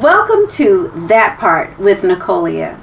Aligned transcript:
Welcome 0.00 0.48
to 0.52 0.90
That 1.08 1.38
Part 1.38 1.78
with 1.78 2.00
Nicolia, 2.04 2.76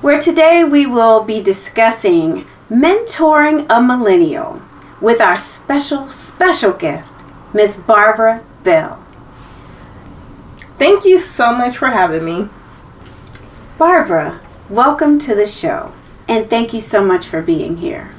where 0.00 0.20
today 0.20 0.64
we 0.64 0.86
will 0.86 1.22
be 1.22 1.40
discussing 1.40 2.48
mentoring 2.68 3.64
a 3.70 3.80
millennial 3.80 4.60
with 5.00 5.20
our 5.20 5.36
special, 5.36 6.08
special 6.08 6.72
guest, 6.72 7.14
Miss 7.52 7.76
Barbara 7.76 8.42
Bell. 8.64 8.98
Thank 10.76 11.04
you 11.04 11.20
so 11.20 11.54
much 11.54 11.76
for 11.76 11.90
having 11.90 12.24
me. 12.24 12.48
Barbara, 13.78 14.40
welcome 14.68 15.20
to 15.20 15.34
the 15.36 15.46
show, 15.46 15.92
and 16.26 16.50
thank 16.50 16.74
you 16.74 16.80
so 16.80 17.04
much 17.04 17.26
for 17.26 17.40
being 17.40 17.76
here. 17.76 18.10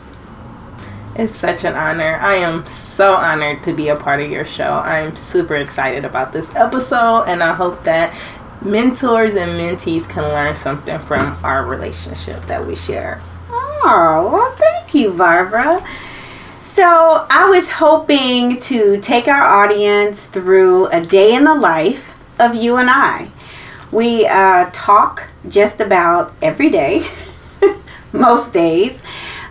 It's 1.17 1.33
such 1.33 1.63
an 1.63 1.75
honor. 1.75 2.17
I 2.17 2.35
am 2.35 2.65
so 2.65 3.15
honored 3.15 3.63
to 3.63 3.73
be 3.73 3.87
a 3.87 3.95
part 3.95 4.19
of 4.19 4.29
your 4.29 4.43
show. 4.43 4.73
I'm 4.73 5.15
super 5.15 5.55
excited 5.55 6.03
about 6.03 6.33
this 6.33 6.53
episode, 6.55 7.23
and 7.27 7.41
I 7.41 7.53
hope 7.53 7.85
that 7.85 8.13
mentors 8.61 9.31
and 9.31 9.51
mentees 9.51 10.07
can 10.07 10.23
learn 10.23 10.55
something 10.55 10.99
from 10.99 11.37
our 11.43 11.65
relationship 11.65 12.41
that 12.45 12.65
we 12.65 12.75
share. 12.75 13.21
Oh, 13.49 14.29
well, 14.31 14.51
thank 14.55 14.93
you, 14.93 15.11
Barbara. 15.11 15.85
So, 16.61 17.25
I 17.29 17.49
was 17.49 17.69
hoping 17.69 18.59
to 18.61 18.99
take 18.99 19.27
our 19.27 19.41
audience 19.41 20.25
through 20.25 20.87
a 20.87 20.99
day 21.01 21.33
in 21.35 21.43
the 21.43 21.55
life 21.55 22.13
of 22.39 22.55
you 22.55 22.77
and 22.77 22.89
I. 22.89 23.29
We 23.91 24.25
uh, 24.25 24.69
talk 24.73 25.29
just 25.47 25.79
about 25.79 26.33
every 26.41 26.69
day, 26.69 27.07
most 28.11 28.51
days 28.51 29.01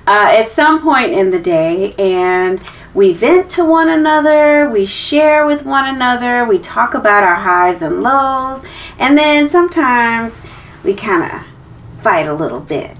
uh, 0.06 0.34
at 0.36 0.48
some 0.48 0.82
point 0.82 1.12
in 1.12 1.30
the 1.30 1.38
day 1.38 1.94
and 1.94 2.60
we 2.94 3.12
vent 3.12 3.50
to 3.50 3.64
one 3.64 3.88
another, 3.88 4.70
we 4.70 4.86
share 4.86 5.44
with 5.44 5.66
one 5.66 5.92
another, 5.92 6.44
we 6.44 6.58
talk 6.58 6.94
about 6.94 7.24
our 7.24 7.34
highs 7.34 7.82
and 7.82 8.02
lows, 8.02 8.62
and 8.98 9.18
then 9.18 9.48
sometimes 9.48 10.40
we 10.84 10.94
kind 10.94 11.32
of 11.32 12.02
fight 12.02 12.26
a 12.26 12.34
little 12.34 12.60
bit. 12.60 12.96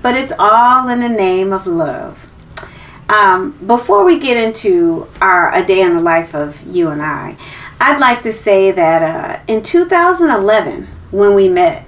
But 0.00 0.16
it's 0.16 0.32
all 0.38 0.88
in 0.88 1.00
the 1.00 1.08
name 1.08 1.52
of 1.52 1.66
love. 1.66 2.32
Um, 3.08 3.58
before 3.66 4.04
we 4.04 4.18
get 4.18 4.36
into 4.36 5.08
our 5.20 5.52
a 5.54 5.64
day 5.64 5.82
in 5.82 5.94
the 5.94 6.00
life 6.00 6.34
of 6.34 6.62
you 6.62 6.88
and 6.88 7.02
I, 7.02 7.36
I'd 7.80 8.00
like 8.00 8.22
to 8.22 8.32
say 8.32 8.70
that 8.70 9.02
uh, 9.02 9.42
in 9.48 9.62
2011, 9.62 10.86
when 11.10 11.34
we 11.34 11.48
met, 11.48 11.84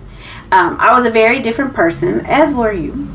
um, 0.51 0.77
I 0.79 0.93
was 0.93 1.07
a 1.07 1.11
very 1.11 1.41
different 1.41 1.73
person, 1.73 2.21
as 2.27 2.53
were 2.53 2.73
you 2.73 3.09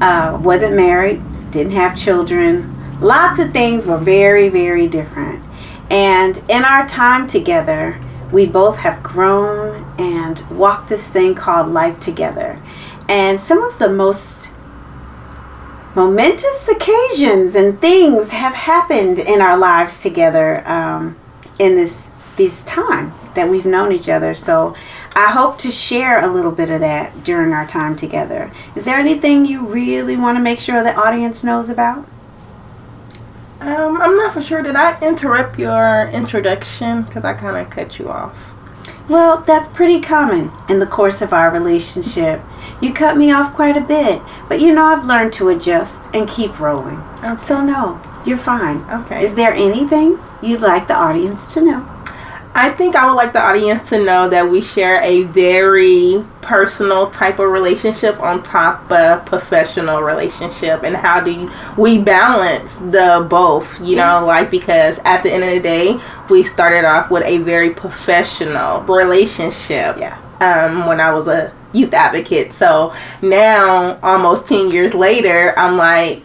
uh, 0.00 0.38
wasn't 0.42 0.74
married, 0.74 1.22
didn't 1.50 1.72
have 1.72 1.96
children. 1.96 2.75
Lots 3.00 3.38
of 3.38 3.52
things 3.52 3.86
were 3.86 3.98
very, 3.98 4.48
very 4.48 4.86
different. 4.88 5.42
And 5.90 6.42
in 6.48 6.64
our 6.64 6.86
time 6.86 7.26
together, 7.26 8.00
we 8.32 8.46
both 8.46 8.78
have 8.78 9.02
grown 9.02 9.84
and 9.98 10.42
walked 10.50 10.88
this 10.88 11.06
thing 11.06 11.34
called 11.34 11.68
life 11.68 12.00
together. 12.00 12.60
And 13.08 13.40
some 13.40 13.62
of 13.62 13.78
the 13.78 13.88
most 13.88 14.50
momentous 15.94 16.68
occasions 16.68 17.54
and 17.54 17.80
things 17.80 18.30
have 18.30 18.54
happened 18.54 19.18
in 19.18 19.40
our 19.40 19.56
lives 19.56 20.02
together 20.02 20.66
um, 20.68 21.16
in 21.58 21.76
this 21.76 22.10
this 22.36 22.62
time 22.64 23.14
that 23.34 23.48
we've 23.48 23.64
known 23.64 23.92
each 23.92 24.10
other. 24.10 24.34
So 24.34 24.76
I 25.14 25.30
hope 25.30 25.56
to 25.58 25.70
share 25.72 26.22
a 26.22 26.30
little 26.30 26.52
bit 26.52 26.70
of 26.70 26.80
that 26.80 27.24
during 27.24 27.54
our 27.54 27.66
time 27.66 27.96
together. 27.96 28.50
Is 28.74 28.84
there 28.84 28.98
anything 28.98 29.46
you 29.46 29.66
really 29.66 30.18
want 30.18 30.36
to 30.36 30.42
make 30.42 30.60
sure 30.60 30.82
the 30.82 30.94
audience 30.94 31.42
knows 31.42 31.70
about? 31.70 32.06
Um, 33.66 34.00
I'm 34.00 34.14
not 34.14 34.32
for 34.32 34.40
sure. 34.40 34.62
Did 34.62 34.76
I 34.76 34.96
interrupt 35.00 35.58
your 35.58 36.08
introduction? 36.12 37.02
Because 37.02 37.24
I 37.24 37.34
kind 37.34 37.56
of 37.56 37.68
cut 37.68 37.98
you 37.98 38.08
off. 38.08 38.54
Well, 39.08 39.38
that's 39.38 39.66
pretty 39.66 40.00
common 40.00 40.52
in 40.68 40.78
the 40.78 40.86
course 40.86 41.20
of 41.20 41.32
our 41.32 41.50
relationship. 41.50 42.40
You 42.80 42.92
cut 42.92 43.16
me 43.16 43.32
off 43.32 43.54
quite 43.54 43.76
a 43.76 43.80
bit, 43.80 44.22
but 44.48 44.60
you 44.60 44.72
know 44.72 44.84
I've 44.84 45.04
learned 45.04 45.32
to 45.34 45.48
adjust 45.48 46.14
and 46.14 46.28
keep 46.28 46.60
rolling. 46.60 47.00
Okay. 47.24 47.38
So, 47.38 47.60
no, 47.60 48.00
you're 48.24 48.36
fine. 48.36 48.88
Okay. 48.88 49.24
Is 49.24 49.34
there 49.34 49.52
anything 49.52 50.20
you'd 50.40 50.60
like 50.60 50.86
the 50.86 50.94
audience 50.94 51.52
to 51.54 51.60
know? 51.60 51.95
I 52.58 52.70
think 52.70 52.96
I 52.96 53.06
would 53.06 53.16
like 53.16 53.34
the 53.34 53.40
audience 53.42 53.86
to 53.90 54.02
know 54.02 54.30
that 54.30 54.48
we 54.48 54.62
share 54.62 55.02
a 55.02 55.24
very 55.24 56.24
personal 56.40 57.10
type 57.10 57.38
of 57.38 57.50
relationship 57.50 58.18
on 58.18 58.42
top 58.42 58.90
of 58.90 59.26
professional 59.26 60.00
relationship. 60.00 60.82
And 60.82 60.96
how 60.96 61.20
do 61.20 61.50
we 61.76 61.98
balance 61.98 62.78
the 62.78 63.26
both 63.28 63.78
you 63.82 63.96
know 63.96 64.24
like 64.24 64.50
because 64.50 64.98
at 65.04 65.22
the 65.22 65.30
end 65.30 65.44
of 65.44 65.50
the 65.50 65.60
day 65.60 66.00
we 66.30 66.42
started 66.42 66.86
off 66.86 67.10
with 67.10 67.24
a 67.24 67.38
very 67.38 67.74
professional 67.74 68.80
relationship 68.82 69.98
yeah. 69.98 70.18
um 70.40 70.86
when 70.86 71.00
i 71.00 71.12
was 71.12 71.26
a 71.26 71.52
youth 71.74 71.92
advocate. 71.92 72.54
So 72.54 72.94
now 73.20 73.98
almost 74.02 74.46
10 74.46 74.70
years 74.70 74.94
later 74.94 75.52
i'm 75.58 75.76
like 75.76 76.22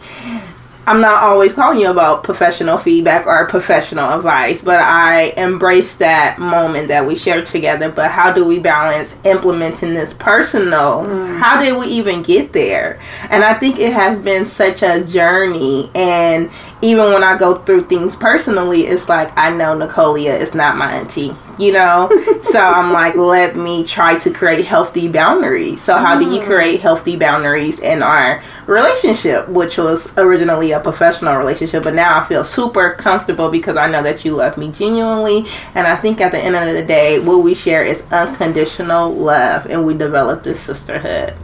I'm 0.87 0.99
not 0.99 1.21
always 1.21 1.53
calling 1.53 1.79
you 1.79 1.91
about 1.91 2.23
professional 2.23 2.77
feedback 2.77 3.27
or 3.27 3.45
professional 3.45 4.09
advice, 4.17 4.63
but 4.63 4.79
I 4.79 5.25
embrace 5.37 5.95
that 5.95 6.39
moment 6.39 6.87
that 6.87 7.05
we 7.05 7.15
shared 7.15 7.45
together. 7.45 7.91
But 7.91 8.09
how 8.09 8.33
do 8.33 8.43
we 8.43 8.57
balance 8.57 9.15
implementing 9.23 9.93
this 9.93 10.13
personal? 10.13 11.03
Mm. 11.03 11.37
How 11.37 11.61
did 11.61 11.77
we 11.77 11.85
even 11.87 12.23
get 12.23 12.51
there? 12.51 12.99
And 13.29 13.43
I 13.43 13.53
think 13.53 13.77
it 13.77 13.93
has 13.93 14.19
been 14.19 14.47
such 14.47 14.81
a 14.81 15.03
journey. 15.03 15.91
And 15.93 16.49
even 16.81 17.13
when 17.13 17.23
I 17.23 17.37
go 17.37 17.55
through 17.55 17.81
things 17.81 18.15
personally, 18.15 18.87
it's 18.87 19.07
like 19.07 19.35
I 19.37 19.51
know 19.51 19.77
Nicolia 19.77 20.39
is 20.39 20.55
not 20.55 20.77
my 20.77 20.91
auntie, 20.91 21.33
you 21.57 21.71
know? 21.71 22.09
so 22.41 22.59
I'm 22.59 22.91
like, 22.91 23.15
let 23.15 23.55
me 23.55 23.85
try 23.85 24.17
to 24.19 24.31
create 24.31 24.65
healthy 24.65 25.07
boundaries. 25.07 25.81
So, 25.81 25.97
how 25.97 26.17
mm. 26.17 26.21
do 26.21 26.35
you 26.35 26.41
mm. 26.41 26.45
create 26.45 26.79
healthy 26.79 27.15
boundaries 27.17 27.79
in 27.79 28.01
our 28.01 28.43
relationship, 28.65 29.47
which 29.47 29.77
was 29.77 30.11
originally 30.17 30.71
a 30.71 30.79
professional 30.79 31.37
relationship, 31.37 31.83
but 31.83 31.93
now 31.93 32.19
I 32.19 32.25
feel 32.25 32.43
super 32.43 32.95
comfortable 32.95 33.49
because 33.49 33.77
I 33.77 33.89
know 33.89 34.01
that 34.03 34.25
you 34.25 34.35
love 34.35 34.57
me 34.57 34.71
genuinely. 34.71 35.45
And 35.75 35.85
I 35.85 35.95
think 35.95 36.19
at 36.19 36.31
the 36.31 36.39
end 36.39 36.55
of 36.55 36.73
the 36.73 36.83
day, 36.83 37.19
what 37.19 37.43
we 37.43 37.53
share 37.53 37.83
is 37.83 38.03
unconditional 38.11 39.11
love, 39.13 39.67
and 39.67 39.85
we 39.85 39.93
develop 39.93 40.43
this 40.43 40.59
sisterhood. 40.59 41.35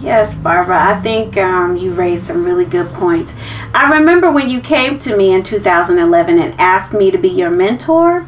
Yes, 0.00 0.36
Barbara, 0.36 0.80
I 0.80 1.00
think 1.00 1.36
um, 1.36 1.76
you 1.76 1.90
raised 1.92 2.24
some 2.24 2.44
really 2.44 2.64
good 2.64 2.88
points. 2.92 3.32
I 3.74 3.90
remember 3.98 4.30
when 4.30 4.48
you 4.48 4.60
came 4.60 4.96
to 5.00 5.16
me 5.16 5.32
in 5.32 5.42
2011 5.42 6.38
and 6.38 6.54
asked 6.60 6.94
me 6.94 7.10
to 7.10 7.18
be 7.18 7.28
your 7.28 7.50
mentor, 7.50 8.24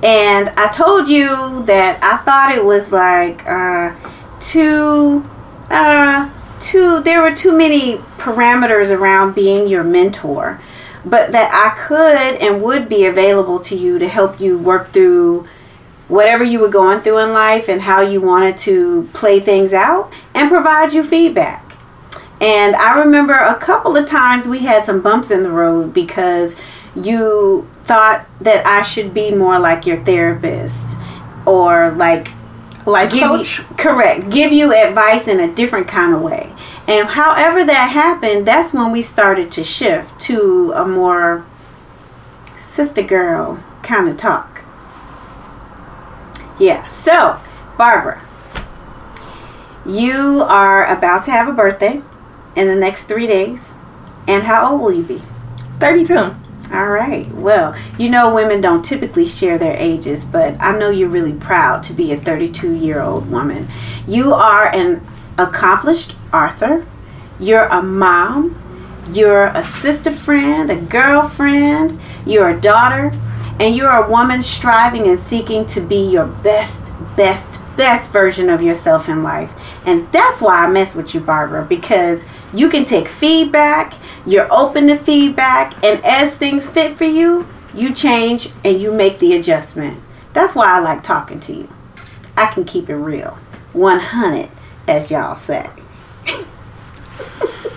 and 0.00 0.48
I 0.50 0.68
told 0.68 1.08
you 1.08 1.64
that 1.64 1.98
I 2.04 2.18
thought 2.18 2.54
it 2.54 2.64
was 2.64 2.92
like 2.92 3.44
uh, 3.48 3.96
too, 4.38 5.28
uh, 5.70 6.30
too, 6.60 7.00
there 7.00 7.20
were 7.20 7.34
too 7.34 7.56
many 7.56 7.96
parameters 8.18 8.96
around 8.96 9.34
being 9.34 9.66
your 9.66 9.82
mentor, 9.82 10.60
but 11.04 11.32
that 11.32 11.50
I 11.52 11.76
could 11.76 12.40
and 12.40 12.62
would 12.62 12.88
be 12.88 13.06
available 13.06 13.58
to 13.60 13.76
you 13.76 13.98
to 13.98 14.06
help 14.06 14.40
you 14.40 14.56
work 14.56 14.92
through 14.92 15.48
whatever 16.08 16.42
you 16.42 16.58
were 16.58 16.68
going 16.68 17.00
through 17.00 17.18
in 17.18 17.32
life 17.32 17.68
and 17.68 17.82
how 17.82 18.00
you 18.00 18.20
wanted 18.20 18.56
to 18.58 19.08
play 19.12 19.38
things 19.38 19.72
out 19.72 20.10
and 20.34 20.50
provide 20.50 20.92
you 20.92 21.02
feedback. 21.02 21.64
And 22.40 22.76
I 22.76 22.98
remember 23.00 23.34
a 23.34 23.56
couple 23.56 23.96
of 23.96 24.06
times 24.06 24.48
we 24.48 24.60
had 24.60 24.84
some 24.84 25.02
bumps 25.02 25.30
in 25.30 25.42
the 25.42 25.50
road 25.50 25.92
because 25.92 26.56
you 26.94 27.68
thought 27.84 28.26
that 28.40 28.64
I 28.66 28.82
should 28.82 29.12
be 29.12 29.30
more 29.34 29.58
like 29.58 29.86
your 29.86 30.02
therapist 30.04 30.98
or 31.46 31.90
like 31.92 32.30
life 32.86 33.12
give 33.12 33.22
coach. 33.22 33.58
You, 33.58 33.64
correct. 33.76 34.30
Give 34.30 34.52
you 34.52 34.72
advice 34.74 35.28
in 35.28 35.40
a 35.40 35.52
different 35.52 35.88
kind 35.88 36.14
of 36.14 36.22
way. 36.22 36.52
And 36.86 37.08
however 37.08 37.64
that 37.64 37.90
happened, 37.90 38.46
that's 38.46 38.72
when 38.72 38.92
we 38.92 39.02
started 39.02 39.50
to 39.52 39.64
shift 39.64 40.18
to 40.20 40.72
a 40.74 40.86
more 40.86 41.44
sister 42.58 43.02
girl 43.02 43.62
kind 43.82 44.08
of 44.08 44.16
talk. 44.16 44.57
Yeah. 46.58 46.86
So, 46.86 47.38
Barbara, 47.76 48.22
you 49.86 50.42
are 50.42 50.86
about 50.86 51.24
to 51.24 51.30
have 51.30 51.48
a 51.48 51.52
birthday 51.52 52.02
in 52.56 52.68
the 52.68 52.74
next 52.74 53.04
three 53.04 53.26
days. 53.26 53.72
And 54.26 54.42
how 54.42 54.72
old 54.72 54.80
will 54.82 54.92
you 54.92 55.04
be? 55.04 55.22
32. 55.78 56.16
All 56.70 56.88
right. 56.88 57.26
Well, 57.32 57.74
you 57.98 58.10
know, 58.10 58.34
women 58.34 58.60
don't 58.60 58.84
typically 58.84 59.24
share 59.24 59.56
their 59.56 59.74
ages, 59.76 60.24
but 60.24 60.60
I 60.60 60.76
know 60.76 60.90
you're 60.90 61.08
really 61.08 61.32
proud 61.32 61.82
to 61.84 61.94
be 61.94 62.12
a 62.12 62.16
32 62.16 62.74
year 62.74 63.00
old 63.00 63.30
woman. 63.30 63.68
You 64.06 64.34
are 64.34 64.66
an 64.66 65.00
accomplished 65.38 66.16
author, 66.32 66.84
you're 67.40 67.64
a 67.66 67.82
mom, 67.82 68.60
you're 69.10 69.46
a 69.46 69.64
sister 69.64 70.10
friend, 70.10 70.68
a 70.70 70.76
girlfriend, 70.76 71.98
you're 72.26 72.50
a 72.50 72.60
daughter, 72.60 73.12
and 73.60 73.74
you're 73.74 73.90
a 73.90 74.08
woman 74.08 74.42
striving 74.42 75.06
and 75.08 75.18
seeking 75.18 75.66
to 75.66 75.80
be 75.80 76.10
your 76.10 76.26
best, 76.26 76.92
best, 77.16 77.48
best 77.76 78.10
version 78.10 78.48
of 78.50 78.62
yourself 78.62 79.08
in 79.08 79.22
life. 79.22 79.52
And 79.86 80.10
that's 80.12 80.40
why 80.40 80.64
I 80.64 80.68
mess 80.68 80.94
with 80.94 81.14
you, 81.14 81.20
Barbara, 81.20 81.64
because 81.64 82.24
you 82.52 82.68
can 82.68 82.84
take 82.84 83.08
feedback, 83.08 83.94
you're 84.26 84.52
open 84.52 84.86
to 84.88 84.96
feedback, 84.96 85.74
and 85.84 86.04
as 86.04 86.36
things 86.36 86.68
fit 86.68 86.96
for 86.96 87.04
you, 87.04 87.46
you 87.74 87.94
change 87.94 88.50
and 88.64 88.80
you 88.80 88.92
make 88.92 89.18
the 89.18 89.34
adjustment. 89.34 90.00
That's 90.32 90.54
why 90.54 90.66
I 90.66 90.80
like 90.80 91.02
talking 91.02 91.40
to 91.40 91.54
you. 91.54 91.68
I 92.36 92.46
can 92.46 92.64
keep 92.64 92.88
it 92.88 92.96
real. 92.96 93.38
100, 93.72 94.48
as 94.86 95.10
y'all 95.10 95.34
say. 95.34 95.68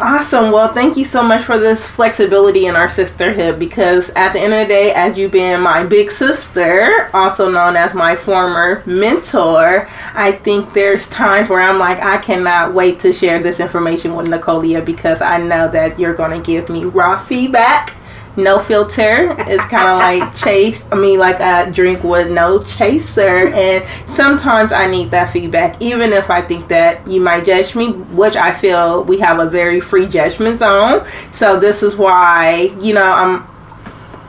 Awesome. 0.00 0.50
Well, 0.50 0.74
thank 0.74 0.96
you 0.96 1.04
so 1.04 1.22
much 1.22 1.42
for 1.44 1.56
this 1.56 1.86
flexibility 1.86 2.66
in 2.66 2.74
our 2.74 2.88
sisterhood 2.88 3.60
because 3.60 4.10
at 4.16 4.32
the 4.32 4.40
end 4.40 4.52
of 4.52 4.58
the 4.58 4.66
day, 4.66 4.92
as 4.92 5.16
you 5.16 5.28
being 5.28 5.60
my 5.60 5.84
big 5.84 6.10
sister, 6.10 7.08
also 7.14 7.48
known 7.48 7.76
as 7.76 7.94
my 7.94 8.16
former 8.16 8.82
mentor, 8.86 9.88
I 10.14 10.32
think 10.32 10.72
there's 10.72 11.08
times 11.08 11.48
where 11.48 11.60
I'm 11.60 11.78
like, 11.78 12.00
I 12.00 12.18
cannot 12.18 12.74
wait 12.74 12.98
to 13.00 13.12
share 13.12 13.40
this 13.40 13.60
information 13.60 14.16
with 14.16 14.26
Nicolia 14.26 14.84
because 14.84 15.22
I 15.22 15.38
know 15.38 15.68
that 15.68 15.96
you're 15.96 16.14
going 16.14 16.42
to 16.42 16.44
give 16.44 16.68
me 16.68 16.84
raw 16.84 17.16
feedback 17.16 17.94
no 18.36 18.58
filter. 18.58 19.34
It's 19.40 19.64
kind 19.64 19.88
of 19.88 19.98
like 19.98 20.34
chase. 20.34 20.84
I 20.90 20.96
mean, 20.96 21.18
like 21.18 21.40
a 21.40 21.70
drink 21.70 22.02
with 22.02 22.30
no 22.30 22.62
chaser. 22.62 23.48
And 23.48 23.84
sometimes 24.08 24.72
I 24.72 24.90
need 24.90 25.10
that 25.12 25.32
feedback, 25.32 25.80
even 25.80 26.12
if 26.12 26.30
I 26.30 26.42
think 26.42 26.68
that 26.68 27.06
you 27.06 27.20
might 27.20 27.44
judge 27.44 27.74
me, 27.74 27.92
which 27.92 28.36
I 28.36 28.52
feel 28.52 29.04
we 29.04 29.18
have 29.20 29.38
a 29.38 29.48
very 29.48 29.80
free 29.80 30.06
judgment 30.06 30.58
zone. 30.58 31.06
So 31.32 31.58
this 31.58 31.82
is 31.82 31.96
why 31.96 32.72
you 32.80 32.94
know 32.94 33.04
I'm 33.04 33.46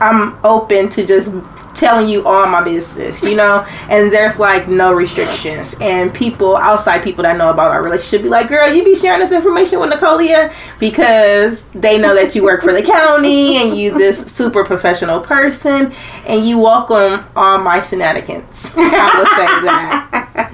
I'm 0.00 0.38
open 0.44 0.88
to 0.90 1.06
just 1.06 1.30
telling 1.76 2.08
you 2.08 2.26
all 2.26 2.46
my 2.46 2.62
business, 2.62 3.22
you 3.22 3.36
know? 3.36 3.66
And 3.88 4.12
there's 4.12 4.36
like 4.38 4.68
no 4.68 4.92
restrictions. 4.92 5.76
And 5.80 6.12
people, 6.12 6.56
outside 6.56 7.04
people 7.04 7.22
that 7.22 7.36
know 7.36 7.50
about 7.50 7.70
our 7.70 7.82
relationship, 7.82 8.22
be 8.22 8.28
like, 8.28 8.48
girl, 8.48 8.72
you 8.72 8.84
be 8.84 8.96
sharing 8.96 9.20
this 9.20 9.32
information 9.32 9.80
with 9.80 9.90
Nicolia 9.90 10.52
because 10.80 11.62
they 11.74 11.98
know 11.98 12.14
that 12.14 12.34
you 12.34 12.42
work 12.42 12.62
for 12.62 12.72
the 12.72 12.82
county 12.82 13.56
and 13.56 13.76
you 13.76 13.96
this 13.96 14.26
super 14.32 14.64
professional 14.64 15.20
person 15.20 15.92
and 16.26 16.46
you 16.46 16.58
welcome 16.58 17.24
all 17.36 17.58
my 17.58 17.80
shenanigans. 17.80 18.70
I 18.76 19.18
will 19.18 19.26
say 19.26 19.46
that. 19.66 20.52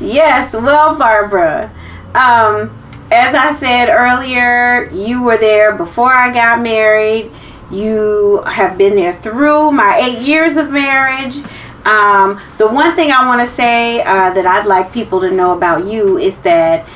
Yes, 0.00 0.54
well, 0.54 0.96
Barbara. 0.96 1.74
Um, 2.14 2.70
as 3.10 3.34
I 3.34 3.52
said 3.52 3.88
earlier, 3.88 4.90
you 4.90 5.22
were 5.22 5.36
there 5.36 5.74
before 5.74 6.12
I 6.12 6.32
got 6.32 6.60
married 6.62 7.30
you 7.70 8.42
have 8.46 8.78
been 8.78 8.96
there 8.96 9.12
through 9.12 9.72
my 9.72 9.98
eight 9.98 10.20
years 10.20 10.56
of 10.56 10.70
marriage. 10.70 11.36
Um, 11.84 12.40
the 12.58 12.66
one 12.66 12.94
thing 12.94 13.12
I 13.12 13.26
want 13.26 13.40
to 13.40 13.46
say 13.46 14.02
uh, 14.02 14.32
that 14.32 14.46
I'd 14.46 14.66
like 14.66 14.92
people 14.92 15.20
to 15.20 15.30
know 15.30 15.56
about 15.56 15.86
you 15.86 16.18
is 16.18 16.40
that 16.40 16.88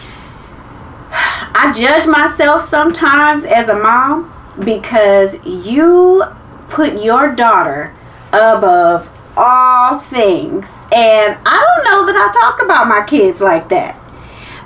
I 1.54 1.72
judge 1.76 2.06
myself 2.06 2.62
sometimes 2.62 3.44
as 3.44 3.69
a 3.69 3.78
mom 3.78 4.32
because 4.64 5.36
you 5.44 6.24
put 6.69 7.02
your 7.02 7.34
daughter 7.34 7.94
above 8.28 9.10
all 9.36 9.98
things. 9.98 10.78
And 10.94 11.38
I 11.44 11.75
don't 11.76 11.84
know 11.84 12.06
that 12.06 12.16
I 12.16 12.40
talk 12.40 12.62
about 12.62 12.88
my 12.88 13.04
kids 13.04 13.40
like 13.40 13.68
that. 13.68 13.98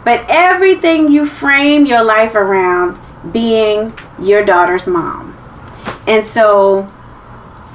But 0.05 0.25
everything 0.29 1.11
you 1.11 1.27
frame 1.27 1.85
your 1.85 2.05
life 2.05 2.37
around 2.37 3.01
being 3.33 3.93
your 4.21 4.45
daughter's 4.45 4.87
mom. 4.87 5.36
And 6.07 6.25
so 6.25 6.91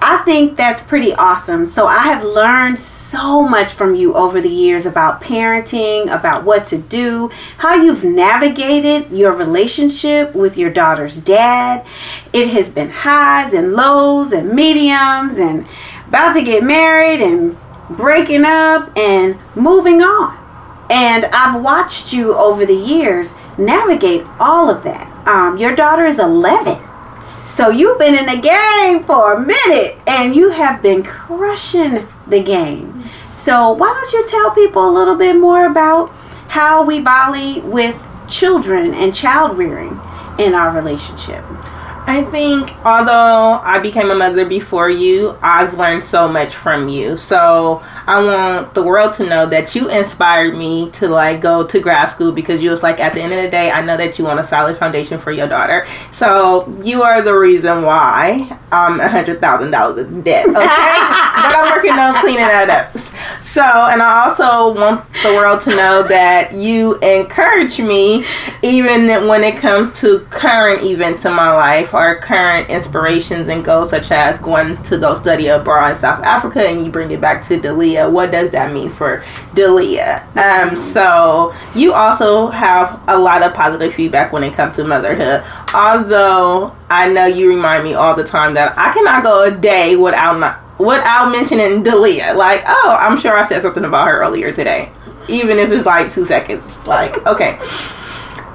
I 0.04 0.18
think 0.25 0.57
that's 0.57 0.81
pretty 0.81 1.13
awesome. 1.13 1.66
So 1.68 1.86
I 1.86 2.00
have 2.00 2.24
learned 2.24 2.80
so 2.80 3.48
much 3.48 3.72
from 3.74 3.94
you 3.95 4.16
over 4.16 4.42
the 4.42 4.50
years 4.50 4.88
about 4.88 5.22
parenting, 5.22 6.04
about 6.13 6.44
what 6.44 6.66
to 6.66 6.80
do, 6.80 7.30
how 7.57 7.75
you've 7.75 8.04
navigated 8.04 9.12
your 9.12 9.31
relationship 9.31 10.33
with 10.33 10.57
your 10.57 10.72
daughter's 10.72 11.18
dad. 11.18 11.86
It 12.33 12.48
has 12.48 12.69
been 12.69 12.89
highs 12.89 13.54
and 13.54 13.74
lows 13.74 14.31
and 14.31 14.54
mediums 14.54 15.38
and 15.38 15.68
about 16.07 16.34
to 16.34 16.42
get 16.42 16.63
married 16.63 17.22
and 17.22 17.56
breaking 17.88 18.44
up 18.44 18.98
and 18.98 19.38
moving 19.56 20.01
on. 20.01 20.36
And 20.89 21.25
I've 21.25 21.62
watched 21.62 22.12
you 22.12 22.34
over 22.36 22.66
the 22.66 22.74
years 22.74 23.36
navigate 23.56 24.25
all 24.39 24.68
of 24.68 24.84
that. 24.84 25.27
Um, 25.27 25.57
your 25.57 25.75
daughter 25.75 26.06
is 26.06 26.18
11 26.18 26.91
so 27.51 27.69
you've 27.69 28.00
been 28.00 28.15
in 28.15 28.25
the 28.27 28.42
game 28.42 29.03
for 29.03 29.33
a 29.33 29.39
minute 29.42 29.98
and 30.07 30.33
you 30.33 30.51
have 30.51 30.81
been 30.81 31.03
crushing 31.03 32.07
the 32.25 32.42
game. 32.42 33.03
So 33.33 33.74
why 33.74 33.88
don't 33.88 34.13
you 34.13 34.25
tell 34.25 34.51
people 34.51 34.89
a 34.89 34.94
little 34.94 35.18
bit 35.18 35.36
more 35.36 35.65
about 35.65 36.12
how 36.48 36.86
we 36.86 37.01
volley 37.01 37.59
with 37.59 38.07
children 38.30 38.94
and 38.94 39.13
child 39.13 39.57
rearing 39.57 40.00
in 40.39 40.56
our 40.56 40.74
relationship? 40.74 41.44
I 42.07 42.25
think 42.31 42.74
although 42.86 43.59
I 43.62 43.80
became 43.80 44.12
a 44.12 44.15
mother 44.15 44.45
before 44.45 44.89
you, 44.89 45.38
I've 45.42 45.77
learned 45.77 46.06
so 46.06 46.30
much 46.30 46.56
from 46.56 46.88
you. 46.88 47.18
So 47.18 47.83
I 48.07 48.24
want 48.24 48.74
the 48.74 48.83
world 48.83 49.13
to 49.13 49.27
know 49.27 49.45
that 49.48 49.75
you 49.75 49.89
inspired 49.89 50.56
me 50.56 50.89
to 50.92 51.07
like 51.07 51.42
go 51.42 51.65
to 51.65 51.80
grad 51.80 52.09
school 52.09 52.31
because 52.31 52.62
you 52.62 52.69
was 52.69 52.83
like 52.83 53.00
at 53.00 53.13
the 53.13 53.21
end 53.21 53.33
of 53.33 53.42
the 53.42 53.50
day, 53.50 53.71
I 53.71 53.83
know 53.83 53.98
that 53.98 54.18
you 54.18 54.25
want 54.25 54.39
a 54.39 54.45
solid 54.45 54.77
foundation 54.77 55.19
for 55.19 55.31
your 55.31 55.48
daughter. 55.48 55.88
So 56.12 56.68
you 56.83 57.03
are 57.03 57.21
the 57.21 57.33
reason 57.33 57.83
why 57.83 58.57
I'm 58.71 59.00
a 59.00 59.07
hundred 59.07 59.42
thousand 59.42 59.71
dollars 59.71 60.07
in 60.07 60.21
debt. 60.21 60.45
Okay, 60.45 60.53
but 60.56 60.65
I'm 60.65 61.71
working 61.71 61.92
on 61.92 62.21
cleaning 62.21 62.48
that 62.48 62.69
up. 62.69 62.98
So 63.42 63.62
and 63.63 64.01
I 64.01 64.25
also 64.25 64.74
want 64.74 65.06
the 65.24 65.30
world 65.30 65.62
to 65.62 65.69
know 65.71 66.03
that 66.03 66.53
you 66.53 66.98
encourage 67.00 67.80
me 67.80 68.25
even 68.62 69.27
when 69.27 69.44
it 69.44 69.57
comes 69.57 70.00
to 70.01 70.19
current 70.30 70.83
events 70.83 71.25
in 71.25 71.33
my 71.33 71.51
life 71.53 71.94
our 71.94 72.19
current 72.19 72.69
inspirations 72.69 73.48
and 73.48 73.63
goals, 73.63 73.89
such 73.89 74.12
as 74.12 74.39
going 74.39 74.81
to 74.83 74.98
go 74.98 75.13
study 75.15 75.48
abroad 75.48 75.92
in 75.92 75.98
South 75.98 76.24
Africa, 76.24 76.65
and 76.65 76.86
you 76.86 76.92
bring 76.92 77.12
it 77.12 77.21
back 77.21 77.44
to 77.45 77.59
What 78.00 78.32
does 78.32 78.50
that 78.52 78.74
mean 78.74 78.90
for 78.90 79.24
Dalia? 79.54 80.24
Um, 80.36 80.76
so 80.76 81.54
you 81.76 81.94
also 81.94 82.48
have 82.48 83.02
a 83.08 83.18
lot 83.18 83.44
of 83.44 83.54
positive 83.54 83.94
feedback 83.94 84.32
when 84.32 84.44
it 84.44 84.54
comes 84.54 84.76
to 84.78 84.84
motherhood. 84.84 85.44
Although 85.74 86.76
I 86.90 87.10
know 87.10 87.26
you 87.26 87.50
remind 87.50 87.84
me 87.84 87.94
all 87.94 88.16
the 88.16 88.24
time 88.24 88.54
that 88.56 88.78
I 88.78 88.94
cannot 88.94 89.24
go 89.24 89.44
a 89.44 89.52
day 89.52 89.96
without 89.96 90.40
not 90.40 90.60
without 90.80 91.32
mentioning 91.32 91.84
Dalia. 91.84 92.36
Like, 92.36 92.64
oh, 92.66 92.98
I'm 93.00 93.20
sure 93.20 93.38
I 93.38 93.48
said 93.48 93.62
something 93.62 93.86
about 93.86 94.08
her 94.08 94.22
earlier 94.22 94.52
today, 94.52 94.92
even 95.28 95.58
if 95.60 95.72
it's 95.72 95.86
like 95.86 96.12
two 96.12 96.26
seconds. 96.26 96.88
Like, 96.88 97.26
okay. 97.26 97.60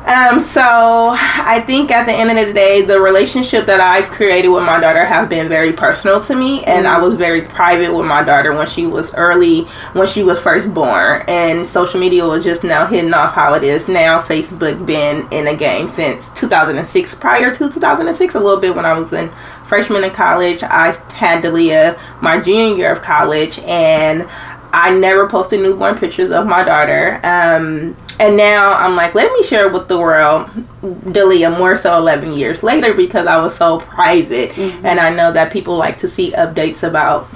Um, 0.06 0.40
so 0.40 0.62
I 0.62 1.64
think 1.66 1.90
at 1.90 2.06
the 2.06 2.12
end 2.12 2.30
of 2.30 2.46
the 2.46 2.52
day, 2.52 2.82
the 2.82 3.00
relationship 3.00 3.66
that 3.66 3.80
I've 3.80 4.08
created 4.08 4.50
with 4.50 4.62
my 4.62 4.78
daughter 4.78 5.04
have 5.04 5.28
been 5.28 5.48
very 5.48 5.72
personal 5.72 6.20
to 6.20 6.36
me, 6.36 6.62
and 6.62 6.86
I 6.86 7.00
was 7.00 7.14
very 7.14 7.42
private 7.42 7.92
with 7.92 8.06
my 8.06 8.22
daughter 8.22 8.54
when 8.54 8.68
she 8.68 8.86
was 8.86 9.12
early, 9.14 9.62
when 9.94 10.06
she 10.06 10.22
was 10.22 10.40
first 10.40 10.72
born, 10.72 11.24
and 11.26 11.66
social 11.66 11.98
media 11.98 12.24
was 12.24 12.44
just 12.44 12.62
now 12.62 12.86
hitting 12.86 13.12
off 13.14 13.34
how 13.34 13.54
it 13.54 13.64
is 13.64 13.88
now. 13.88 14.22
Facebook 14.22 14.86
been 14.86 15.26
in 15.32 15.46
the 15.46 15.56
game 15.56 15.88
since 15.88 16.30
2006. 16.34 17.16
Prior 17.16 17.52
to 17.52 17.68
2006, 17.68 18.36
a 18.36 18.38
little 18.38 18.60
bit 18.60 18.76
when 18.76 18.84
I 18.84 18.96
was 18.96 19.12
in 19.12 19.28
freshman 19.64 20.04
in 20.04 20.12
college, 20.12 20.62
I 20.62 20.94
had 21.14 21.42
Dalia 21.42 21.98
my 22.20 22.40
junior 22.40 22.76
year 22.76 22.92
of 22.92 23.02
college, 23.02 23.58
and 23.58 24.28
I 24.76 24.90
never 24.90 25.26
posted 25.26 25.60
newborn 25.60 25.96
pictures 25.96 26.30
of 26.30 26.46
my 26.46 26.62
daughter. 26.62 27.18
Um, 27.22 27.96
and 28.20 28.36
now 28.36 28.74
I'm 28.74 28.94
like, 28.94 29.14
let 29.14 29.32
me 29.32 29.42
share 29.42 29.70
with 29.70 29.88
the 29.88 29.98
world 29.98 30.48
Dalia 30.82 31.56
more 31.56 31.78
so 31.78 31.96
11 31.96 32.34
years 32.34 32.62
later 32.62 32.92
because 32.92 33.26
I 33.26 33.38
was 33.40 33.56
so 33.56 33.80
private. 33.80 34.50
Mm-hmm. 34.50 34.84
And 34.84 35.00
I 35.00 35.14
know 35.14 35.32
that 35.32 35.50
people 35.50 35.78
like 35.78 35.96
to 36.00 36.08
see 36.08 36.32
updates 36.32 36.86
about 36.86 37.26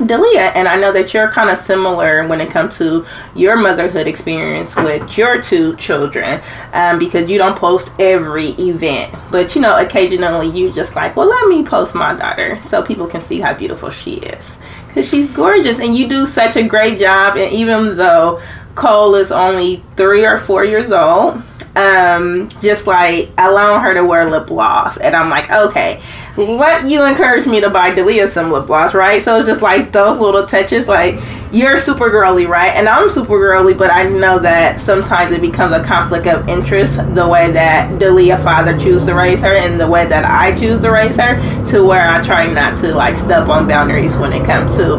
Dalia, 0.00 0.50
and 0.54 0.66
I 0.66 0.76
know 0.80 0.92
that 0.92 1.12
you're 1.12 1.30
kind 1.30 1.50
of 1.50 1.58
similar 1.58 2.26
when 2.26 2.40
it 2.40 2.50
comes 2.50 2.78
to 2.78 3.04
your 3.34 3.56
motherhood 3.56 4.08
experience 4.08 4.74
with 4.74 5.18
your 5.18 5.42
two 5.42 5.76
children, 5.76 6.40
um, 6.72 6.98
because 6.98 7.30
you 7.30 7.36
don't 7.36 7.56
post 7.56 7.92
every 7.98 8.52
event, 8.52 9.14
but 9.30 9.54
you 9.54 9.60
know, 9.60 9.78
occasionally 9.78 10.48
you 10.48 10.72
just 10.72 10.96
like, 10.96 11.16
well, 11.16 11.28
let 11.28 11.48
me 11.48 11.62
post 11.62 11.94
my 11.94 12.14
daughter 12.14 12.58
so 12.62 12.82
people 12.82 13.06
can 13.06 13.20
see 13.20 13.40
how 13.40 13.52
beautiful 13.52 13.90
she 13.90 14.14
is, 14.14 14.58
because 14.90 15.08
she's 15.08 15.30
gorgeous, 15.30 15.80
and 15.80 15.96
you 15.96 16.08
do 16.08 16.26
such 16.26 16.56
a 16.56 16.62
great 16.62 16.98
job. 16.98 17.36
And 17.36 17.52
even 17.52 17.96
though 17.96 18.42
Cole 18.74 19.14
is 19.14 19.32
only 19.32 19.82
three 19.96 20.24
or 20.24 20.38
four 20.38 20.64
years 20.64 20.92
old. 20.92 21.42
Um, 21.76 22.48
just 22.60 22.88
like 22.88 23.30
allowing 23.38 23.80
her 23.82 23.94
to 23.94 24.04
wear 24.04 24.28
lip 24.28 24.48
gloss, 24.48 24.96
and 24.96 25.14
I'm 25.14 25.30
like, 25.30 25.48
okay, 25.52 26.02
let 26.36 26.88
you 26.88 27.04
encourage 27.04 27.46
me 27.46 27.60
to 27.60 27.70
buy 27.70 27.94
Dalia 27.94 28.28
some 28.28 28.50
lip 28.50 28.66
gloss, 28.66 28.92
right? 28.92 29.22
So 29.22 29.36
it's 29.36 29.46
just 29.46 29.62
like 29.62 29.92
those 29.92 30.18
little 30.18 30.44
touches, 30.46 30.88
like 30.88 31.20
you're 31.52 31.78
super 31.78 32.10
girly, 32.10 32.46
right? 32.46 32.74
And 32.74 32.88
I'm 32.88 33.08
super 33.08 33.38
girly, 33.38 33.74
but 33.74 33.92
I 33.92 34.08
know 34.08 34.40
that 34.40 34.80
sometimes 34.80 35.32
it 35.32 35.40
becomes 35.40 35.72
a 35.72 35.82
conflict 35.82 36.26
of 36.26 36.48
interest 36.48 36.96
the 37.14 37.26
way 37.26 37.52
that 37.52 37.88
Dalia 38.00 38.42
father 38.42 38.76
choose 38.78 39.06
to 39.06 39.14
raise 39.14 39.40
her 39.40 39.54
and 39.54 39.78
the 39.78 39.88
way 39.88 40.06
that 40.06 40.24
I 40.24 40.58
choose 40.58 40.80
to 40.80 40.90
raise 40.90 41.16
her, 41.16 41.36
to 41.70 41.84
where 41.84 42.08
I 42.08 42.22
try 42.22 42.46
not 42.46 42.78
to 42.78 42.94
like 42.94 43.18
step 43.18 43.48
on 43.48 43.68
boundaries 43.68 44.16
when 44.16 44.32
it 44.32 44.44
comes 44.44 44.76
to 44.76 44.98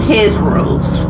his 0.00 0.36
rules. 0.36 1.02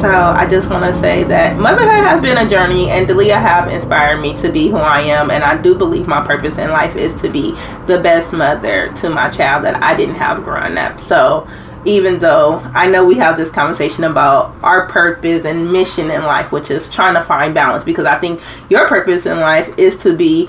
So 0.00 0.10
I 0.10 0.46
just 0.48 0.70
want 0.70 0.84
to 0.84 0.92
say 0.92 1.24
that 1.24 1.58
motherhood 1.58 1.88
has 1.88 2.20
been 2.20 2.38
a 2.38 2.48
journey, 2.48 2.90
and 2.90 3.06
Dalia 3.06 3.40
have 3.40 3.68
inspired 3.68 4.20
me 4.20 4.36
to 4.38 4.50
be 4.50 4.68
who 4.68 4.76
I 4.76 5.00
am. 5.00 5.30
And 5.30 5.44
I 5.44 5.60
do 5.60 5.74
believe 5.74 6.06
my 6.06 6.26
purpose 6.26 6.58
in 6.58 6.70
life 6.70 6.96
is 6.96 7.14
to 7.22 7.30
be 7.30 7.52
the 7.86 8.00
best 8.02 8.32
mother 8.32 8.92
to 8.96 9.10
my 9.10 9.30
child 9.30 9.64
that 9.64 9.82
I 9.82 9.94
didn't 9.94 10.16
have 10.16 10.42
growing 10.42 10.78
up. 10.78 10.98
So 11.00 11.48
even 11.84 12.18
though 12.18 12.60
I 12.74 12.86
know 12.86 13.04
we 13.04 13.16
have 13.16 13.36
this 13.36 13.50
conversation 13.50 14.04
about 14.04 14.54
our 14.62 14.88
purpose 14.88 15.44
and 15.44 15.70
mission 15.70 16.10
in 16.10 16.22
life, 16.24 16.50
which 16.50 16.70
is 16.70 16.88
trying 16.88 17.14
to 17.14 17.22
find 17.22 17.54
balance, 17.54 17.84
because 17.84 18.06
I 18.06 18.18
think 18.18 18.40
your 18.70 18.88
purpose 18.88 19.26
in 19.26 19.40
life 19.40 19.78
is 19.78 19.96
to 19.98 20.16
be 20.16 20.48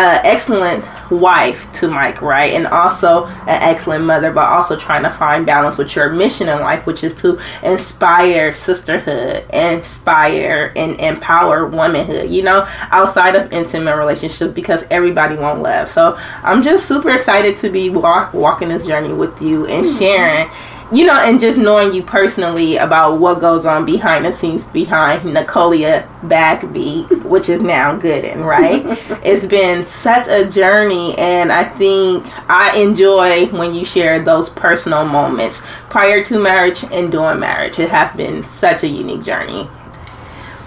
an 0.00 0.24
excellent 0.24 0.84
wife 1.10 1.70
to 1.72 1.88
Mike, 1.88 2.22
right? 2.22 2.54
And 2.54 2.66
also 2.66 3.26
an 3.26 3.48
excellent 3.48 4.04
mother, 4.04 4.32
but 4.32 4.48
also 4.48 4.76
trying 4.78 5.02
to 5.02 5.10
find 5.10 5.44
balance 5.44 5.76
with 5.76 5.94
your 5.94 6.10
mission 6.10 6.48
in 6.48 6.60
life, 6.60 6.86
which 6.86 7.04
is 7.04 7.14
to 7.16 7.38
inspire 7.62 8.52
sisterhood, 8.54 9.44
inspire 9.52 10.72
and 10.74 10.98
empower 11.00 11.66
womanhood, 11.66 12.30
you 12.30 12.42
know, 12.42 12.66
outside 12.90 13.34
of 13.34 13.52
intimate 13.52 13.96
relationships 13.96 14.54
because 14.54 14.84
everybody 14.90 15.36
won't 15.36 15.62
love. 15.62 15.88
So 15.88 16.16
I'm 16.42 16.62
just 16.62 16.86
super 16.86 17.10
excited 17.10 17.56
to 17.58 17.68
be 17.68 17.90
walk, 17.90 18.32
walking 18.32 18.68
this 18.68 18.86
journey 18.86 19.12
with 19.12 19.40
you 19.42 19.66
and 19.66 19.84
mm-hmm. 19.84 19.98
sharing 19.98 20.50
you 20.92 21.06
know, 21.06 21.14
and 21.14 21.40
just 21.40 21.56
knowing 21.56 21.92
you 21.92 22.02
personally 22.02 22.76
about 22.76 23.20
what 23.20 23.40
goes 23.40 23.64
on 23.64 23.84
behind 23.84 24.24
the 24.24 24.32
scenes 24.32 24.66
behind 24.66 25.22
Nicolia 25.22 26.08
Bagby, 26.24 27.02
which 27.22 27.48
is 27.48 27.60
now 27.60 27.96
Gooden, 27.96 28.44
right? 28.44 28.82
it's 29.24 29.46
been 29.46 29.84
such 29.84 30.26
a 30.26 30.48
journey, 30.50 31.16
and 31.16 31.52
I 31.52 31.64
think 31.64 32.26
I 32.50 32.76
enjoy 32.76 33.46
when 33.46 33.72
you 33.72 33.84
share 33.84 34.22
those 34.22 34.50
personal 34.50 35.04
moments 35.04 35.62
prior 35.88 36.24
to 36.24 36.38
marriage 36.40 36.82
and 36.84 37.12
during 37.12 37.38
marriage. 37.38 37.78
It 37.78 37.90
has 37.90 38.14
been 38.16 38.44
such 38.44 38.82
a 38.82 38.88
unique 38.88 39.22
journey. 39.22 39.68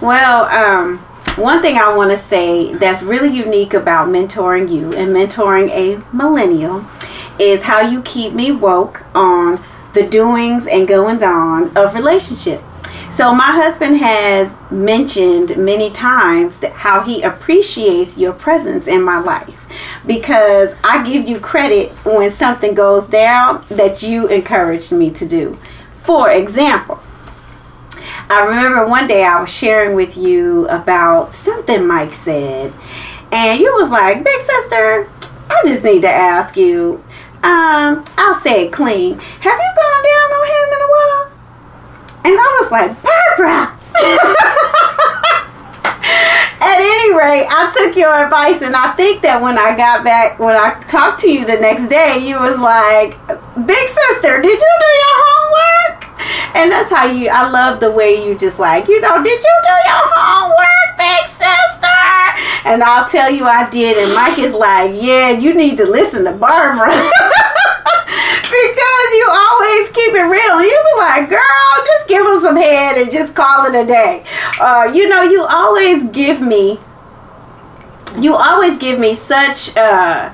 Well, 0.01 0.45
um, 0.45 0.99
one 1.35 1.61
thing 1.61 1.77
I 1.77 1.93
want 1.95 2.11
to 2.11 2.17
say 2.17 2.73
that's 2.75 3.03
really 3.03 3.35
unique 3.35 3.73
about 3.73 4.07
mentoring 4.07 4.71
you 4.71 4.93
and 4.93 5.13
mentoring 5.13 5.69
a 5.71 6.01
millennial 6.15 6.85
is 7.39 7.63
how 7.63 7.81
you 7.81 8.01
keep 8.03 8.33
me 8.33 8.51
woke 8.51 9.03
on 9.15 9.63
the 9.93 10.07
doings 10.07 10.67
and 10.67 10.87
goings 10.87 11.21
on 11.21 11.75
of 11.77 11.93
relationship. 11.93 12.61
So 13.09 13.33
my 13.33 13.51
husband 13.51 13.97
has 13.97 14.57
mentioned 14.71 15.55
many 15.55 15.91
times 15.91 16.57
that 16.59 16.71
how 16.71 17.01
he 17.01 17.21
appreciates 17.21 18.17
your 18.17 18.33
presence 18.33 18.87
in 18.87 19.03
my 19.03 19.19
life 19.19 19.67
because 20.05 20.75
I 20.83 21.03
give 21.03 21.27
you 21.27 21.39
credit 21.39 21.91
when 22.05 22.31
something 22.31 22.73
goes 22.73 23.05
down 23.05 23.65
that 23.69 24.01
you 24.01 24.27
encouraged 24.27 24.91
me 24.91 25.11
to 25.11 25.27
do. 25.27 25.59
For 25.95 26.31
example, 26.31 26.99
I 28.29 28.45
remember 28.45 28.87
one 28.87 29.05
day 29.05 29.23
I 29.23 29.39
was 29.41 29.53
sharing 29.53 29.95
with 29.95 30.17
you 30.17 30.67
about 30.69 31.35
something 31.35 31.85
Mike 31.85 32.13
said, 32.13 32.73
and 33.31 33.59
you 33.59 33.73
was 33.75 33.91
like, 33.91 34.23
"Big 34.23 34.41
sister, 34.41 35.07
I 35.49 35.61
just 35.65 35.83
need 35.83 36.01
to 36.01 36.09
ask 36.09 36.57
you 36.57 37.03
um, 37.43 38.03
I'll 38.17 38.33
say 38.33 38.65
it 38.67 38.71
clean. 38.71 39.19
Have 39.19 39.59
you 39.59 39.71
gone 39.75 40.03
down 40.03 40.29
on 40.39 40.45
him 40.47 40.67
in 40.73 40.81
a 40.81 40.89
while? 40.95 41.25
And 42.25 42.39
I 42.39 42.47
was 42.61 42.71
like, 42.71 42.91
Barbara. 43.03 43.79
At 46.63 46.79
any 46.79 47.13
rate, 47.13 47.45
I 47.49 47.71
took 47.75 47.97
your 47.97 48.13
advice, 48.23 48.61
and 48.61 48.75
I 48.75 48.93
think 48.93 49.21
that 49.21 49.41
when 49.41 49.57
I 49.57 49.75
got 49.75 50.03
back, 50.05 50.39
when 50.39 50.55
I 50.55 50.81
talked 50.87 51.19
to 51.21 51.29
you 51.29 51.45
the 51.45 51.59
next 51.59 51.87
day, 51.87 52.17
you 52.17 52.39
was 52.39 52.57
like, 52.57 53.19
"Big 53.67 53.87
sister, 53.89 54.41
did 54.41 54.59
you 54.59 54.73
do 54.79 54.91
your 55.03 55.17
homework?" 55.27 56.07
And 56.55 56.71
that's 56.71 56.89
how 56.89 57.05
you. 57.05 57.27
I 57.27 57.49
love 57.49 57.81
the 57.81 57.91
way 57.91 58.25
you 58.25 58.37
just 58.37 58.59
like, 58.59 58.87
you 58.87 59.01
know, 59.01 59.21
did 59.21 59.43
you 59.43 59.55
do 59.63 59.75
your 59.85 60.03
homework, 60.15 60.97
big? 60.97 61.29
And 62.65 62.83
I'll 62.83 63.07
tell 63.07 63.29
you, 63.29 63.45
I 63.45 63.69
did. 63.69 63.97
And 63.97 64.13
Mike 64.15 64.39
is 64.39 64.53
like, 64.53 64.91
"Yeah, 65.01 65.31
you 65.31 65.53
need 65.53 65.77
to 65.77 65.85
listen 65.85 66.25
to 66.25 66.31
Barbara." 66.31 66.89
because 68.53 69.09
you 69.13 69.27
always 69.31 69.89
keep 69.89 70.13
it 70.13 70.27
real. 70.29 70.61
You 70.61 70.83
be 70.95 71.01
like, 71.01 71.29
girl, 71.29 71.73
just 71.85 72.07
give 72.07 72.25
him 72.25 72.39
some 72.39 72.55
head 72.55 72.97
and 73.01 73.11
just 73.11 73.33
call 73.33 73.65
it 73.65 73.75
a 73.75 73.85
day. 73.85 74.23
Uh, 74.59 74.91
you 74.93 75.09
know, 75.09 75.23
you 75.23 75.45
always 75.49 76.03
give 76.05 76.41
me, 76.41 76.79
you 78.19 78.35
always 78.35 78.77
give 78.77 78.99
me 78.99 79.15
such, 79.15 79.75
uh, 79.75 80.33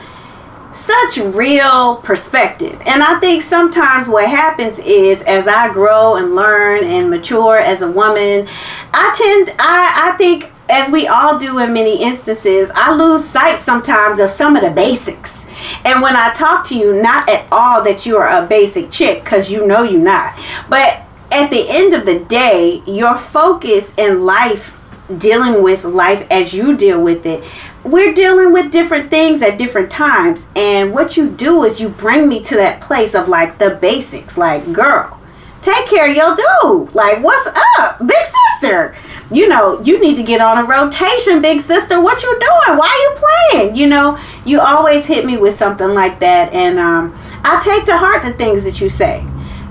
such 0.74 1.18
real 1.18 1.98
perspective. 1.98 2.82
And 2.86 3.02
I 3.04 3.20
think 3.20 3.42
sometimes 3.42 4.10
what 4.10 4.30
happens 4.30 4.80
is 4.80 5.24
as 5.24 5.48
I 5.48 5.72
grow 5.72 6.16
and 6.16 6.36
learn 6.36 6.84
and 6.84 7.10
mature 7.10 7.58
as 7.58 7.82
a 7.82 7.90
woman, 7.90 8.48
I 8.94 9.14
tend, 9.16 9.56
I, 9.60 10.12
I 10.12 10.18
think 10.18 10.52
as 10.70 10.92
we 10.92 11.08
all 11.08 11.38
do 11.38 11.60
in 11.60 11.74
many 11.74 12.02
instances, 12.04 12.72
I 12.76 12.94
lose 12.96 13.24
sight 13.24 13.60
sometimes 13.60 14.20
of 14.20 14.30
some 14.30 14.56
of 14.56 14.62
the 14.62 14.72
basics 14.72 15.40
and 15.86 16.02
when 16.02 16.16
I 16.16 16.32
talk 16.34 16.66
to 16.68 16.78
you, 16.78 17.02
not 17.02 17.30
at 17.30 17.46
all 17.52 17.84
that 17.84 18.06
you 18.06 18.18
are 18.18 18.44
a 18.44 18.46
basic 18.46 18.92
chick, 18.92 19.24
because 19.24 19.52
you 19.52 19.66
know 19.68 19.84
you're 19.84 20.02
not. 20.02 20.38
But 20.70 21.02
at 21.32 21.50
the 21.50 21.68
end 21.70 21.94
of 21.94 22.06
the 22.06 22.20
day, 22.20 22.82
your 22.86 23.16
focus 23.16 23.94
in 23.98 24.26
life, 24.26 24.78
dealing 25.18 25.64
with 25.64 25.84
life 25.84 26.26
as 26.30 26.54
you 26.54 26.78
deal 26.78 27.02
with 27.02 27.26
it, 27.26 27.44
we're 27.84 28.14
dealing 28.14 28.52
with 28.52 28.72
different 28.72 29.10
things 29.10 29.42
at 29.42 29.58
different 29.58 29.90
times. 29.90 30.48
And 30.56 30.94
what 30.94 31.18
you 31.18 31.30
do 31.30 31.64
is 31.64 31.80
you 31.80 31.90
bring 31.90 32.28
me 32.28 32.42
to 32.44 32.56
that 32.56 32.82
place 32.82 33.16
of 33.16 33.28
like 33.28 33.58
the 33.58 33.72
basics, 33.72 34.38
like, 34.38 34.72
girl, 34.74 35.20
take 35.62 35.88
care 35.88 36.10
of 36.10 36.16
your 36.16 36.36
dude. 36.36 36.94
Like, 36.94 37.24
what's 37.24 37.48
up, 37.80 38.00
big 38.06 38.26
sister? 38.60 38.96
You 39.32 39.48
know, 39.48 39.80
you 39.82 40.00
need 40.00 40.16
to 40.18 40.24
get 40.24 40.42
on 40.42 40.58
a 40.58 40.64
rotation, 40.64 41.42
big 41.42 41.62
sister. 41.62 42.02
What 42.02 42.24
you 42.24 42.30
doing? 42.40 42.78
Why 42.78 42.88
are 42.88 43.04
you 43.04 43.62
playing? 43.62 43.76
You 43.76 43.88
know, 43.88 44.20
you 44.46 44.60
always 44.60 45.06
hit 45.06 45.26
me 45.26 45.38
with 45.38 45.56
something 45.56 45.90
like 45.90 46.20
that, 46.20 46.52
and 46.54 46.80
um, 46.80 47.16
I 47.44 47.60
take 47.64 47.86
to 47.86 47.98
heart 47.98 48.24
the 48.24 48.34
things 48.34 48.64
that 48.64 48.82
you 48.82 48.90
say 48.90 49.26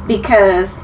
because 0.06 0.78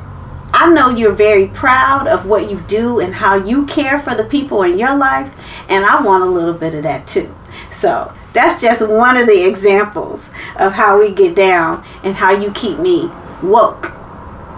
I 0.52 0.72
know 0.72 0.90
you're 0.90 1.12
very 1.12 1.48
proud 1.48 2.06
of 2.06 2.26
what 2.26 2.50
you 2.50 2.60
do 2.62 3.00
and 3.00 3.14
how 3.14 3.36
you 3.36 3.66
care 3.66 3.98
for 3.98 4.14
the 4.14 4.24
people 4.24 4.62
in 4.62 4.78
your 4.78 4.96
life, 4.96 5.34
and 5.68 5.84
I 5.84 6.02
want 6.02 6.24
a 6.24 6.26
little 6.26 6.54
bit 6.54 6.74
of 6.74 6.82
that 6.82 7.06
too. 7.06 7.34
So 7.70 8.12
that's 8.32 8.60
just 8.60 8.86
one 8.86 9.16
of 9.16 9.26
the 9.26 9.46
examples 9.46 10.30
of 10.56 10.72
how 10.72 10.98
we 10.98 11.12
get 11.12 11.36
down 11.36 11.84
and 12.02 12.16
how 12.16 12.32
you 12.32 12.50
keep 12.52 12.78
me 12.78 13.10
woke 13.42 13.92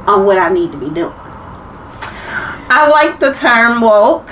on 0.06 0.24
what 0.24 0.38
I 0.38 0.48
need 0.48 0.72
to 0.72 0.78
be 0.78 0.88
doing. 0.88 1.14
I 2.68 2.88
like 2.88 3.20
the 3.20 3.32
term 3.32 3.80
woke. 3.80 4.28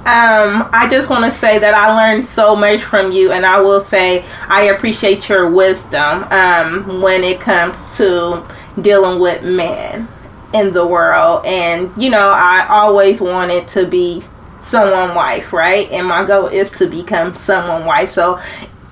Um, 0.00 0.68
I 0.72 0.88
just 0.90 1.10
want 1.10 1.30
to 1.30 1.38
say 1.38 1.58
that 1.58 1.74
I 1.74 1.94
learned 1.94 2.24
so 2.24 2.56
much 2.56 2.82
from 2.82 3.12
you, 3.12 3.32
and 3.32 3.44
I 3.44 3.60
will 3.60 3.80
say 3.80 4.24
I 4.48 4.64
appreciate 4.64 5.28
your 5.28 5.50
wisdom 5.50 6.24
um, 6.30 7.02
when 7.02 7.22
it 7.24 7.40
comes 7.40 7.96
to 7.98 8.46
dealing 8.80 9.20
with 9.20 9.42
men 9.42 10.08
in 10.54 10.72
the 10.72 10.86
world. 10.86 11.44
And 11.44 11.90
you 11.96 12.10
know, 12.10 12.30
I 12.30 12.66
always 12.68 13.20
wanted 13.20 13.68
to 13.68 13.86
be 13.86 14.22
someone 14.60 15.14
wife, 15.14 15.52
right? 15.52 15.90
And 15.90 16.06
my 16.06 16.24
goal 16.24 16.46
is 16.46 16.70
to 16.72 16.86
become 16.86 17.34
someone 17.36 17.84
wife. 17.84 18.10
So 18.10 18.40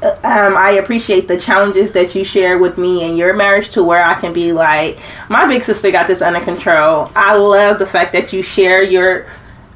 um, 0.02 0.56
I 0.56 0.72
appreciate 0.82 1.26
the 1.26 1.38
challenges 1.38 1.92
that 1.92 2.14
you 2.14 2.22
share 2.22 2.58
with 2.58 2.76
me 2.76 3.02
in 3.04 3.16
your 3.16 3.34
marriage 3.34 3.70
to 3.70 3.82
where 3.82 4.04
I 4.04 4.14
can 4.14 4.32
be 4.32 4.52
like, 4.52 4.98
my 5.30 5.46
big 5.46 5.64
sister 5.64 5.90
got 5.90 6.06
this 6.06 6.20
under 6.20 6.40
control. 6.40 7.10
I 7.16 7.34
love 7.36 7.78
the 7.78 7.86
fact 7.86 8.12
that 8.12 8.30
you 8.30 8.42
share 8.42 8.82
your, 8.82 9.26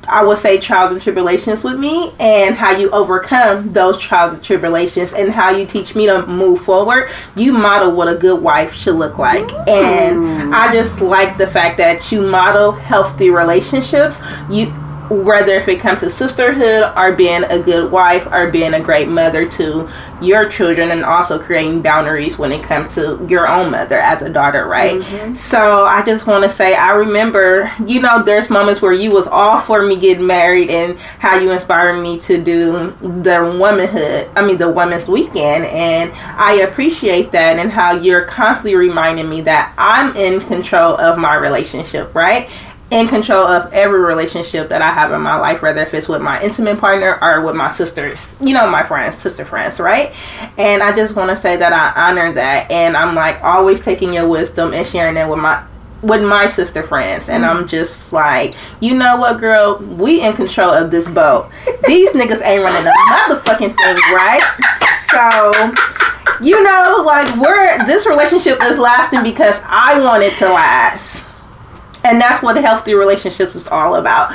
I 0.07 0.23
would 0.23 0.37
say, 0.37 0.61
trials 0.61 0.93
and 0.93 1.01
tribulations 1.01 1.65
with 1.65 1.79
me 1.79 2.13
and 2.21 2.55
how 2.55 2.73
you 2.73 2.91
overcome 2.91 3.71
those 3.71 3.97
trials 3.99 4.35
and 4.35 4.45
tribulations 4.45 5.15
and 5.15 5.33
how 5.33 5.51
you 5.51 5.65
teach 5.65 5.95
me 5.95 6.05
to 6.07 6.27
move 6.27 6.61
forward. 6.61 7.11
You 7.35 7.53
model 7.53 7.93
what 7.93 8.09
a 8.09 8.15
good 8.15 8.43
wife 8.43 8.75
should 8.75 8.97
look 8.97 9.17
like. 9.17 9.51
And 9.67 10.55
I 10.55 10.71
just 10.71 11.01
like 11.01 11.39
the 11.39 11.47
fact 11.47 11.79
that 11.79 12.13
you 12.13 12.21
model 12.21 12.73
healthy 12.73 13.31
relationships. 13.31 14.23
You, 14.51 14.73
whether 15.11 15.57
if 15.57 15.67
it 15.67 15.81
comes 15.81 16.01
to 16.01 16.09
sisterhood 16.09 16.93
or 16.97 17.13
being 17.13 17.43
a 17.45 17.59
good 17.61 17.91
wife 17.91 18.27
or 18.31 18.49
being 18.49 18.75
a 18.75 18.81
great 18.81 19.09
mother 19.09 19.49
to 19.49 19.91
your 20.23 20.49
children 20.49 20.91
and 20.91 21.05
also 21.05 21.39
creating 21.39 21.83
boundaries 21.83 22.39
when 22.39 22.53
it 22.53 22.63
comes 22.63 22.95
to 22.95 23.27
your 23.29 23.49
own 23.49 23.71
mother 23.71 23.99
as 23.99 24.23
a 24.23 24.29
daughter 24.29 24.67
right 24.67 25.01
mm-hmm. 25.01 25.35
so 25.35 25.85
i 25.87 26.05
just 26.05 26.27
want 26.27 26.45
to 26.45 26.51
say 26.51 26.75
i 26.75 26.93
remember 26.93 27.71
you 27.87 28.01
know 28.01 28.23
there's 28.23 28.51
moments 28.51 28.81
where 28.81 28.93
you 28.93 29.11
was 29.11 29.27
all 29.27 29.59
for 29.59 29.85
me 29.85 29.99
getting 29.99 30.27
married 30.27 30.71
and 30.71 30.99
how 30.99 31.39
you 31.39 31.51
inspired 31.51 32.01
me 32.01 32.21
to 32.21 32.41
do 32.43 32.91
the 33.01 33.57
womanhood 33.59 34.29
i 34.37 34.47
mean 34.47 34.59
the 34.59 34.71
women's 34.71 35.09
weekend 35.09 35.65
and 35.65 36.13
i 36.39 36.53
appreciate 36.69 37.33
that 37.33 37.59
and 37.59 37.73
how 37.73 37.93
you're 37.93 38.25
constantly 38.27 38.77
reminding 38.77 39.29
me 39.29 39.41
that 39.41 39.75
i'm 39.79 40.15
in 40.17 40.41
control 40.41 40.97
of 40.99 41.19
my 41.19 41.35
relationship 41.35 42.15
right 42.15 42.51
in 42.91 43.07
control 43.07 43.47
of 43.47 43.73
every 43.73 44.01
relationship 44.01 44.69
that 44.69 44.83
I 44.83 44.93
have 44.93 45.13
in 45.13 45.21
my 45.21 45.37
life, 45.37 45.63
whether 45.63 45.81
if 45.83 45.95
it's 45.95 46.09
with 46.09 46.23
my 46.23 46.43
intimate 46.43 46.79
partner 46.79 47.19
or 47.23 47.41
with 47.41 47.55
my 47.55 47.69
sisters, 47.69 48.35
you 48.41 48.53
know, 48.53 48.69
my 48.69 48.83
friends, 48.83 49.17
sister 49.17 49.45
friends, 49.45 49.79
right? 49.79 50.13
And 50.59 50.83
I 50.83 50.95
just 50.95 51.15
want 51.15 51.31
to 51.31 51.37
say 51.37 51.57
that 51.57 51.73
I 51.73 52.09
honor 52.09 52.33
that, 52.33 52.71
and 52.71 52.97
I'm 52.97 53.15
like 53.15 53.43
always 53.43 53.81
taking 53.81 54.13
your 54.13 54.29
wisdom 54.29 54.75
and 54.75 54.87
sharing 54.87 55.17
it 55.17 55.29
with 55.29 55.39
my 55.39 55.65
with 56.03 56.23
my 56.23 56.47
sister 56.47 56.83
friends 56.83 57.29
and 57.29 57.45
I'm 57.45 57.59
mm-hmm. 57.59 57.67
just 57.67 58.11
like, 58.11 58.55
you 58.81 58.95
know 58.95 59.19
what, 59.19 59.39
girl, 59.39 59.77
we 59.77 60.23
in 60.23 60.33
control 60.33 60.71
of 60.71 60.91
this 60.91 61.07
boat. 61.07 61.51
These 61.87 62.13
niggas 62.13 62.41
ain't 62.43 62.65
running 62.65 62.87
a 62.87 62.95
motherfucking 63.11 63.77
thing, 63.77 63.97
right? 64.15 64.41
So 65.11 65.75
you 66.43 66.63
know, 66.63 67.03
like 67.05 67.37
we're 67.37 67.85
this 67.87 68.07
relationship 68.07 68.63
is 68.63 68.79
lasting 68.79 69.23
because 69.23 69.61
I 69.65 70.01
want 70.01 70.23
it 70.23 70.35
to 70.39 70.47
last. 70.47 71.25
And 72.03 72.21
that's 72.21 72.43
what 72.43 72.57
healthy 72.57 72.95
relationships 72.95 73.55
is 73.55 73.69
all 73.69 73.97
about. 73.97 74.35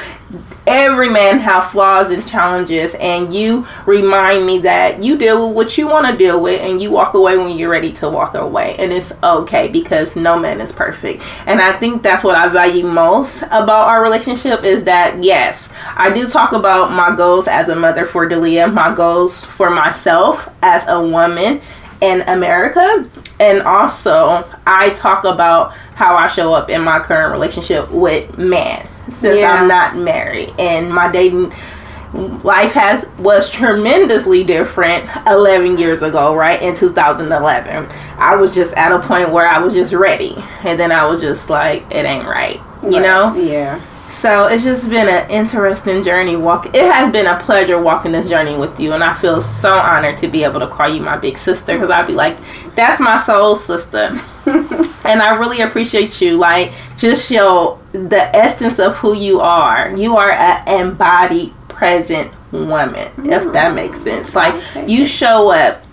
Every 0.67 1.09
man 1.09 1.39
have 1.39 1.69
flaws 1.69 2.09
and 2.09 2.27
challenges 2.27 2.95
and 2.95 3.31
you 3.31 3.67
remind 3.85 4.45
me 4.47 4.59
that 4.59 5.03
you 5.03 5.15
deal 5.17 5.47
with 5.47 5.55
what 5.55 5.77
you 5.77 5.87
want 5.87 6.07
to 6.07 6.17
deal 6.17 6.41
with 6.41 6.59
and 6.61 6.81
you 6.81 6.89
walk 6.89 7.13
away 7.13 7.37
when 7.37 7.55
you're 7.55 7.69
ready 7.69 7.93
to 7.93 8.09
walk 8.09 8.33
away 8.33 8.75
and 8.77 8.91
it's 8.91 9.13
okay 9.21 9.67
because 9.67 10.15
no 10.15 10.39
man 10.39 10.59
is 10.59 10.71
perfect. 10.71 11.23
And 11.45 11.61
I 11.61 11.73
think 11.73 12.01
that's 12.01 12.23
what 12.23 12.35
I 12.35 12.47
value 12.49 12.85
most 12.85 13.43
about 13.43 13.87
our 13.87 14.01
relationship 14.01 14.63
is 14.63 14.83
that 14.85 15.23
yes, 15.23 15.69
I 15.95 16.11
do 16.11 16.27
talk 16.27 16.51
about 16.51 16.91
my 16.91 17.15
goals 17.15 17.47
as 17.47 17.69
a 17.69 17.75
mother 17.75 18.05
for 18.05 18.27
Delia, 18.27 18.67
my 18.67 18.93
goals 18.93 19.45
for 19.45 19.69
myself 19.69 20.49
as 20.63 20.87
a 20.87 20.99
woman 20.99 21.61
in 22.05 22.21
America. 22.27 23.09
And 23.39 23.61
also, 23.63 24.47
I 24.65 24.91
talk 24.91 25.25
about 25.25 25.73
how 25.95 26.15
I 26.15 26.27
show 26.27 26.53
up 26.53 26.69
in 26.69 26.81
my 26.81 26.99
current 26.99 27.31
relationship 27.31 27.91
with 27.91 28.37
man 28.37 28.87
since 29.11 29.39
yeah. 29.39 29.53
I'm 29.53 29.67
not 29.67 29.97
married. 29.97 30.53
And 30.57 30.93
my 30.93 31.11
dating 31.11 31.51
life 32.43 32.71
has 32.71 33.09
was 33.17 33.49
tremendously 33.49 34.43
different 34.43 35.09
11 35.27 35.77
years 35.77 36.01
ago 36.01 36.33
right 36.33 36.61
in 36.61 36.73
2011 36.73 37.89
i 38.17 38.33
was 38.37 38.55
just 38.55 38.73
at 38.75 38.93
a 38.93 38.99
point 39.05 39.29
where 39.33 39.45
i 39.45 39.59
was 39.59 39.73
just 39.73 39.91
ready 39.91 40.33
and 40.63 40.79
then 40.79 40.93
i 40.93 41.05
was 41.05 41.19
just 41.19 41.49
like 41.49 41.81
it 41.91 42.05
ain't 42.05 42.25
right 42.25 42.61
you 42.83 42.91
right. 42.91 43.01
know 43.01 43.35
yeah 43.35 43.81
so 44.07 44.47
it's 44.47 44.63
just 44.63 44.89
been 44.89 45.07
an 45.09 45.29
interesting 45.29 46.03
journey. 46.03 46.35
Walk. 46.35 46.67
It 46.67 46.91
has 46.91 47.11
been 47.11 47.25
a 47.25 47.37
pleasure 47.39 47.79
walking 47.79 48.11
this 48.11 48.29
journey 48.29 48.55
with 48.55 48.79
you, 48.79 48.93
and 48.93 49.03
I 49.03 49.13
feel 49.13 49.41
so 49.41 49.73
honored 49.73 50.17
to 50.17 50.27
be 50.27 50.43
able 50.43 50.59
to 50.59 50.67
call 50.67 50.89
you 50.89 51.01
my 51.01 51.17
big 51.17 51.37
sister 51.37 51.73
because 51.73 51.89
I'd 51.89 52.07
be 52.07 52.13
like, 52.13 52.37
"That's 52.75 52.99
my 52.99 53.17
soul 53.17 53.55
sister," 53.55 54.17
and 54.45 55.21
I 55.21 55.35
really 55.37 55.61
appreciate 55.61 56.21
you. 56.21 56.37
Like, 56.37 56.73
just 56.97 57.29
show 57.29 57.79
the 57.91 58.35
essence 58.35 58.79
of 58.79 58.95
who 58.95 59.15
you 59.15 59.41
are. 59.41 59.95
You 59.95 60.17
are 60.17 60.31
an 60.31 60.67
embodied, 60.67 61.53
present 61.67 62.31
woman, 62.51 63.09
mm-hmm. 63.09 63.31
if 63.31 63.51
that 63.53 63.75
makes 63.75 64.01
sense. 64.01 64.35
Like, 64.35 64.55
you 64.87 65.05
show 65.05 65.51
up 65.51 65.84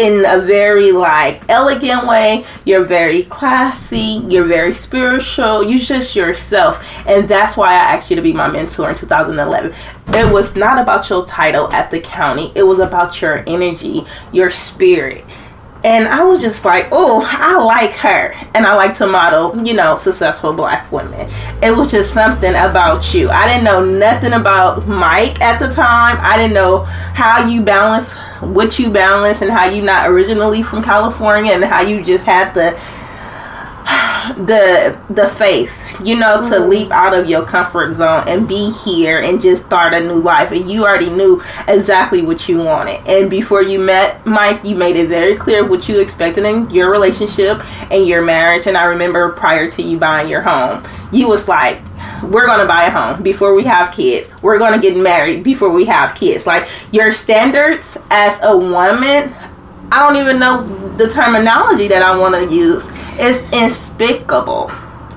in 0.00 0.24
a 0.24 0.40
very 0.40 0.92
like 0.92 1.42
elegant 1.50 2.06
way. 2.06 2.46
You're 2.64 2.84
very 2.84 3.24
classy. 3.24 4.24
You're 4.28 4.46
very 4.46 4.72
spiritual. 4.72 5.62
You're 5.62 5.78
just 5.78 6.16
yourself, 6.16 6.82
and 7.06 7.28
that's 7.28 7.56
why 7.56 7.72
I 7.72 7.96
asked 7.96 8.08
you 8.08 8.16
to 8.16 8.22
be 8.22 8.32
my 8.32 8.48
mentor 8.48 8.88
in 8.88 8.96
2011. 8.96 9.74
It 10.08 10.32
was 10.32 10.56
not 10.56 10.78
about 10.78 11.10
your 11.10 11.26
title 11.26 11.70
at 11.72 11.90
the 11.90 12.00
county. 12.00 12.50
It 12.54 12.62
was 12.62 12.78
about 12.78 13.20
your 13.20 13.44
energy, 13.46 14.06
your 14.32 14.50
spirit. 14.50 15.24
And 15.82 16.08
I 16.08 16.24
was 16.24 16.42
just 16.42 16.64
like, 16.64 16.88
oh, 16.92 17.26
I 17.26 17.62
like 17.62 17.92
her. 17.92 18.34
And 18.54 18.66
I 18.66 18.74
like 18.74 18.94
to 18.98 19.06
model, 19.06 19.66
you 19.66 19.74
know, 19.74 19.94
successful 19.94 20.52
black 20.52 20.90
women. 20.92 21.30
It 21.62 21.74
was 21.74 21.90
just 21.90 22.12
something 22.12 22.50
about 22.50 23.14
you. 23.14 23.30
I 23.30 23.48
didn't 23.48 23.64
know 23.64 23.84
nothing 23.84 24.34
about 24.34 24.86
Mike 24.86 25.40
at 25.40 25.58
the 25.58 25.72
time. 25.72 26.18
I 26.20 26.36
didn't 26.36 26.54
know 26.54 26.84
how 26.84 27.46
you 27.46 27.62
balance 27.62 28.14
what 28.40 28.78
you 28.78 28.90
balance 28.90 29.42
and 29.42 29.50
how 29.50 29.66
you 29.66 29.82
not 29.82 30.08
originally 30.08 30.62
from 30.62 30.82
California 30.82 31.52
and 31.52 31.62
how 31.64 31.82
you 31.82 32.02
just 32.02 32.24
had 32.24 32.52
the 32.54 32.78
the 34.36 34.98
the 35.10 35.28
faith 35.28 36.00
you 36.04 36.16
know 36.16 36.38
mm-hmm. 36.38 36.52
to 36.52 36.58
leap 36.60 36.90
out 36.90 37.14
of 37.14 37.28
your 37.28 37.44
comfort 37.44 37.94
zone 37.94 38.26
and 38.26 38.46
be 38.46 38.70
here 38.70 39.20
and 39.20 39.40
just 39.40 39.66
start 39.66 39.94
a 39.94 40.00
new 40.00 40.14
life. 40.14 40.50
And 40.50 40.70
you 40.70 40.84
already 40.84 41.10
knew 41.10 41.42
exactly 41.68 42.22
what 42.22 42.48
you 42.48 42.58
wanted. 42.58 43.00
And 43.06 43.30
before 43.30 43.62
you 43.62 43.78
met 43.78 44.24
mike 44.26 44.64
you 44.64 44.74
made 44.74 44.96
it 44.96 45.08
very 45.08 45.36
clear 45.36 45.66
what 45.66 45.88
you 45.88 46.00
expected 46.00 46.44
in 46.44 46.70
your 46.70 46.90
relationship 46.90 47.62
and 47.90 48.06
your 48.06 48.22
marriage. 48.22 48.66
And 48.66 48.76
i 48.76 48.84
remember 48.84 49.32
prior 49.32 49.70
to 49.70 49.82
you 49.82 49.98
buying 49.98 50.28
your 50.28 50.42
home 50.42 50.84
you 51.12 51.28
was 51.28 51.48
like 51.48 51.80
we're 52.22 52.46
gonna 52.46 52.66
buy 52.66 52.84
a 52.84 52.90
home 52.90 53.22
before 53.22 53.54
we 53.54 53.64
have 53.64 53.92
kids. 53.92 54.30
We're 54.42 54.58
gonna 54.58 54.78
get 54.78 54.96
married 54.96 55.42
before 55.42 55.70
we 55.70 55.86
have 55.86 56.14
kids. 56.14 56.46
Like 56.46 56.68
your 56.92 57.12
standards 57.12 57.96
as 58.10 58.38
a 58.42 58.56
woman 58.56 59.34
I 59.92 59.98
don't 59.98 60.16
even 60.16 60.38
know 60.38 60.66
the 60.96 61.08
terminology 61.08 61.88
that 61.88 62.02
I 62.02 62.16
want 62.16 62.34
to 62.34 62.54
use. 62.54 62.90
It's 63.14 63.38
despicable 63.50 64.70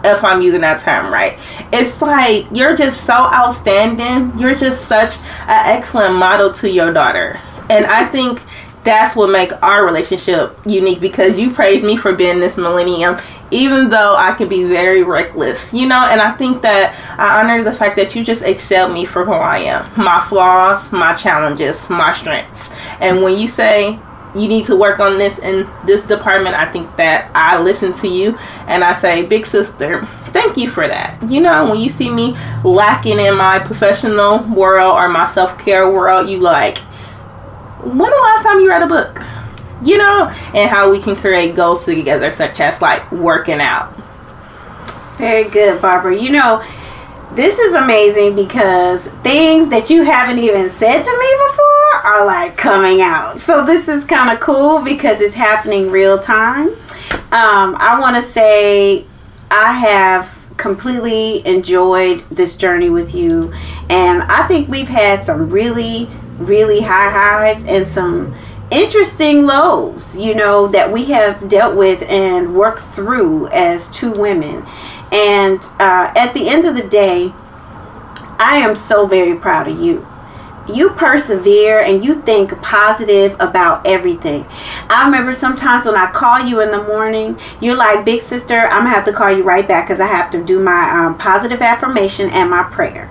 if 0.04 0.24
I'm 0.24 0.42
using 0.42 0.62
that 0.62 0.80
term 0.80 1.14
right. 1.14 1.38
It's 1.72 2.02
like 2.02 2.48
you're 2.52 2.76
just 2.76 3.06
so 3.06 3.14
outstanding. 3.14 4.38
You're 4.40 4.56
just 4.56 4.88
such 4.88 5.20
an 5.42 5.78
excellent 5.78 6.16
model 6.16 6.52
to 6.54 6.70
your 6.70 6.92
daughter. 6.92 7.40
And 7.70 7.86
I 7.86 8.06
think 8.06 8.42
that's 8.84 9.16
what 9.16 9.30
make 9.30 9.52
our 9.64 9.86
relationship 9.86 10.58
unique 10.66 11.00
because 11.00 11.38
you 11.38 11.52
praise 11.52 11.84
me 11.84 11.96
for 11.96 12.14
being 12.14 12.40
this 12.40 12.58
millennium 12.58 13.18
even 13.54 13.90
though 13.90 14.16
I 14.16 14.34
can 14.34 14.50
be 14.50 14.64
very 14.64 15.04
reckless, 15.04 15.72
you 15.74 15.88
know, 15.88 16.08
and 16.10 16.20
I 16.20 16.32
think 16.32 16.64
that 16.64 16.96
I 17.20 17.40
honor 17.40 17.64
the 17.64 17.72
fact 17.72 17.96
that 17.98 18.16
you 18.16 18.24
just 18.24 18.42
accept 18.42 18.92
me 18.92 19.06
for 19.06 19.24
who 19.24 19.34
I 19.34 19.60
am, 19.60 19.88
my 19.96 20.26
flaws, 20.28 20.92
my 20.92 21.14
challenges, 21.14 21.88
my 21.88 22.14
strengths. 22.14 22.72
And 23.00 23.22
when 23.22 23.38
you 23.38 23.48
say 23.48 24.00
you 24.36 24.48
need 24.48 24.66
to 24.66 24.76
work 24.76 25.00
on 25.00 25.18
this 25.18 25.40
in 25.40 25.68
this 25.86 26.04
department. 26.04 26.56
I 26.56 26.72
think 26.72 26.96
that 26.98 27.30
I 27.36 27.62
listen 27.62 27.94
to 27.94 28.08
you 28.08 28.38
and 28.68 28.84
I 28.84 28.94
say, 28.94 29.26
Big 29.26 29.46
sister, 29.46 30.06
thank 30.32 30.58
you 30.58 30.70
for 30.70 30.88
that. 30.88 31.22
You 31.30 31.42
know, 31.42 31.70
when 31.70 31.80
you 31.80 31.90
see 31.90 32.10
me 32.10 32.36
lacking 32.64 33.20
in 33.20 33.36
my 33.38 33.60
professional 33.60 34.40
world 34.40 34.96
or 34.96 35.08
my 35.08 35.26
self 35.26 35.58
care 35.60 35.90
world, 35.90 36.30
you 36.30 36.40
like, 36.40 36.80
when 37.84 37.98
the 37.98 38.22
last 38.24 38.44
time 38.44 38.60
you 38.60 38.70
read 38.70 38.82
a 38.82 38.88
book? 38.88 39.22
You 39.84 39.98
know, 39.98 40.30
and 40.54 40.70
how 40.70 40.90
we 40.90 41.02
can 41.02 41.16
create 41.16 41.56
goals 41.56 41.84
together, 41.84 42.32
such 42.32 42.62
as 42.62 42.82
like 42.82 43.12
working 43.12 43.60
out. 43.60 43.94
Very 45.18 45.44
good, 45.50 45.82
Barbara. 45.82 46.18
You 46.18 46.32
know, 46.32 46.64
this 47.34 47.60
is 47.60 47.74
amazing 47.74 48.36
because 48.36 49.08
things 49.24 49.70
that 49.70 49.90
you 49.90 50.04
haven't 50.04 50.40
even 50.40 50.70
said 50.70 51.04
to 51.04 51.20
me 51.20 51.50
before 51.50 51.73
are 52.04 52.26
like 52.26 52.58
coming 52.58 53.02
out. 53.02 53.40
So 53.40 53.66
this 53.66 53.88
is 53.88 54.04
kind 54.04 54.30
of 54.30 54.40
cool 54.40 54.82
because 54.82 55.22
it's 55.22 55.34
happening 55.34 55.90
real 55.90 56.20
time. 56.20 56.70
Um, 57.32 57.76
I 57.80 57.98
want 58.00 58.16
to 58.18 58.22
say 58.22 59.06
I 59.50 59.74
have 59.74 60.40
completely 60.58 61.46
enjoyed 61.48 62.24
this 62.30 62.56
journey 62.56 62.90
with 62.90 63.16
you, 63.16 63.54
and 63.90 64.22
I 64.24 64.46
think 64.48 64.70
we've 64.70 64.88
had 64.88 65.24
some 65.24 65.50
really, 65.50 66.08
really 66.38 66.82
high 66.82 67.10
highs 67.10 67.66
and 67.66 67.88
some 67.88 68.36
interesting 68.70 69.46
lows, 69.46 70.16
you 70.16 70.36
know, 70.36 70.68
that 70.68 70.92
we 70.92 71.06
have 71.06 71.48
dealt 71.48 71.76
with 71.76 72.02
and 72.04 72.56
worked 72.56 72.82
through 72.94 73.48
as 73.48 73.90
two 73.90 74.12
women. 74.12 74.66
And 75.12 75.64
uh, 75.80 76.12
at 76.16 76.34
the 76.34 76.50
end 76.50 76.66
of 76.66 76.76
the 76.76 76.88
day, 76.88 77.32
I 78.40 78.58
am 78.58 78.76
so 78.76 79.06
very 79.06 79.38
proud 79.38 79.68
of 79.68 79.80
you. 79.80 80.08
You 80.68 80.92
persevere 80.92 81.80
and 81.80 82.06
you 82.06 82.22
think 82.22 82.62
positive 82.62 83.36
about 83.42 83.86
everything. 83.86 84.46
I 84.90 85.04
remember 85.06 85.34
sometimes 85.34 85.86
when 85.86 85.96
I 85.96 86.10
call 86.12 86.40
you 86.40 86.62
in 86.62 86.72
the 86.72 86.84
morning, 86.84 87.38
you're 87.60 87.76
like, 87.76 88.06
Big 88.06 88.22
sister, 88.22 88.60
I'm 88.60 88.84
gonna 88.84 88.90
have 88.92 89.06
to 89.06 89.14
call 89.14 89.32
you 89.32 89.44
right 89.44 89.68
back 89.68 89.88
because 89.88 90.00
I 90.00 90.08
have 90.08 90.32
to 90.32 90.44
do 90.44 90.62
my 90.62 90.90
um, 90.90 91.18
positive 91.18 91.62
affirmation 91.62 92.30
and 92.30 92.50
my 92.50 92.64
prayer. 92.64 93.10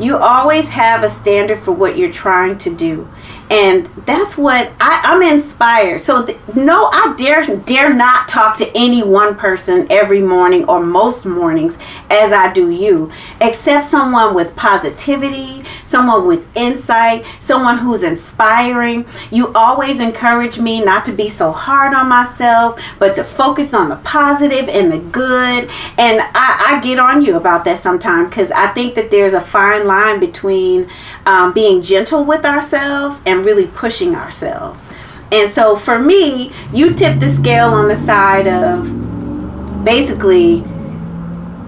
You 0.00 0.16
always 0.16 0.70
have 0.70 1.04
a 1.04 1.08
standard 1.08 1.60
for 1.60 1.72
what 1.72 1.96
you're 1.96 2.12
trying 2.12 2.58
to 2.58 2.74
do 2.74 3.08
and 3.50 3.86
that's 4.04 4.36
what 4.36 4.70
I, 4.80 5.00
I'm 5.04 5.22
inspired. 5.22 6.00
So 6.00 6.24
th- 6.26 6.38
no, 6.54 6.90
I 6.92 7.14
dare 7.16 7.44
dare 7.56 7.94
not 7.94 8.28
talk 8.28 8.56
to 8.58 8.70
any 8.76 9.02
one 9.02 9.36
person 9.36 9.86
every 9.90 10.20
morning 10.20 10.64
or 10.64 10.80
most 10.80 11.24
mornings 11.24 11.78
as 12.10 12.32
I 12.32 12.52
do 12.52 12.70
you, 12.70 13.10
except 13.40 13.86
someone 13.86 14.34
with 14.34 14.54
positivity, 14.56 15.64
someone 15.84 16.26
with 16.26 16.46
insight, 16.56 17.24
someone 17.40 17.78
who's 17.78 18.02
inspiring. 18.02 19.06
You 19.30 19.52
always 19.54 20.00
encourage 20.00 20.58
me 20.58 20.84
not 20.84 21.04
to 21.06 21.12
be 21.12 21.28
so 21.28 21.52
hard 21.52 21.94
on 21.94 22.08
myself, 22.08 22.80
but 22.98 23.14
to 23.14 23.24
focus 23.24 23.72
on 23.72 23.88
the 23.88 23.96
positive 23.96 24.68
and 24.68 24.92
the 24.92 24.98
good. 24.98 25.70
And 25.96 26.20
I, 26.34 26.76
I 26.76 26.80
get 26.82 26.98
on 26.98 27.22
you 27.22 27.36
about 27.36 27.64
that 27.64 27.78
sometimes 27.78 28.28
because 28.28 28.50
I 28.50 28.68
think 28.68 28.94
that 28.94 29.10
there's 29.10 29.32
a 29.32 29.40
fine 29.40 29.86
line 29.86 30.20
between 30.20 30.90
um, 31.24 31.52
being 31.52 31.82
gentle 31.82 32.24
with 32.24 32.44
ourselves 32.44 33.20
and 33.38 33.46
really 33.46 33.66
pushing 33.68 34.14
ourselves. 34.14 34.90
And 35.30 35.50
so 35.50 35.76
for 35.76 35.98
me, 35.98 36.52
you 36.72 36.92
tip 36.94 37.20
the 37.20 37.28
scale 37.28 37.68
on 37.68 37.88
the 37.88 37.96
side 37.96 38.48
of 38.48 39.84
basically 39.84 40.64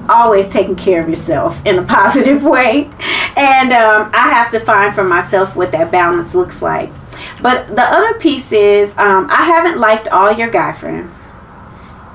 always 0.09 0.49
taking 0.49 0.75
care 0.75 1.01
of 1.01 1.09
yourself 1.09 1.65
in 1.65 1.79
a 1.79 1.83
positive 1.87 2.43
way. 2.43 2.91
And 3.37 3.73
um, 3.73 4.11
I 4.13 4.31
have 4.31 4.51
to 4.53 4.61
find 4.61 4.95
for 4.95 5.05
myself 5.05 5.55
what 5.55 5.73
that 5.73 5.93
balance 5.93 6.35
looks 6.35 6.61
like. 6.61 6.91
But 7.41 7.69
the 7.69 7.83
other 7.83 8.19
piece 8.19 8.51
is 8.53 8.97
um, 8.99 9.29
I 9.31 9.45
haven't 9.45 9.79
liked 9.79 10.09
all 10.09 10.33
your 10.33 10.51
guy 10.51 10.73
friends. 10.73 11.29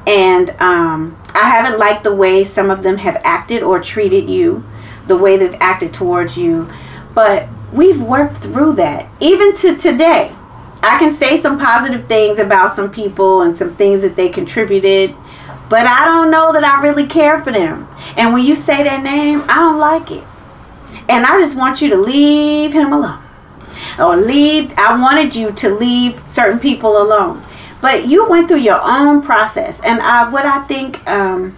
And 0.08 0.50
um, 0.60 1.18
I 1.34 1.50
haven't 1.50 1.80
liked 1.80 2.04
the 2.04 2.14
way 2.14 2.44
some 2.44 2.70
of 2.70 2.84
them 2.84 2.98
have 2.98 3.20
acted 3.24 3.64
or 3.64 3.80
treated 3.80 4.30
you, 4.30 4.64
the 5.08 5.18
way 5.18 5.38
they've 5.38 5.58
acted 5.60 5.94
towards 5.94 6.38
you. 6.38 6.70
But 7.14 7.48
we've 7.74 8.02
worked 8.02 8.38
through 8.38 8.74
that. 8.74 9.08
Even 9.20 9.54
to 9.56 9.76
today, 9.76 10.34
I 10.82 11.00
can 11.00 11.12
say 11.12 11.38
some 11.38 11.58
positive 11.58 12.08
things 12.08 12.40
about 12.40 12.72
some 12.72 12.92
people 12.92 13.42
and 13.42 13.56
some 13.58 13.76
things 13.76 14.02
that 14.02 14.16
they 14.16 14.30
contributed, 14.30 15.16
but 15.70 15.88
I 15.88 16.06
don't 16.06 16.30
know 16.30 16.54
that 16.54 16.64
I 16.64 16.82
really 16.82 17.08
care 17.08 17.44
for 17.44 17.52
them. 17.52 17.88
And 18.16 18.34
when 18.34 18.44
you 18.44 18.56
say 18.56 18.84
their 18.84 19.02
name, 19.02 19.44
I 19.48 19.56
don't 19.56 19.80
like 19.80 20.12
it. 20.12 20.24
And 21.10 21.26
I 21.26 21.40
just 21.40 21.58
want 21.58 21.82
you 21.82 21.90
to 21.90 21.98
leave 21.98 22.74
him 22.74 22.94
alone. 22.94 23.22
Or 24.00 24.16
leave, 24.16 24.74
I 24.78 25.00
wanted 25.00 25.36
you 25.36 25.52
to 25.54 25.70
leave 25.70 26.22
certain 26.28 26.60
people 26.60 27.02
alone. 27.02 27.44
But 27.82 28.08
you 28.08 28.28
went 28.30 28.48
through 28.48 28.60
your 28.60 28.82
own 28.82 29.22
process. 29.22 29.82
And 29.82 30.02
I, 30.02 30.30
what 30.30 30.46
I 30.46 30.64
think 30.66 31.06
um, 31.08 31.56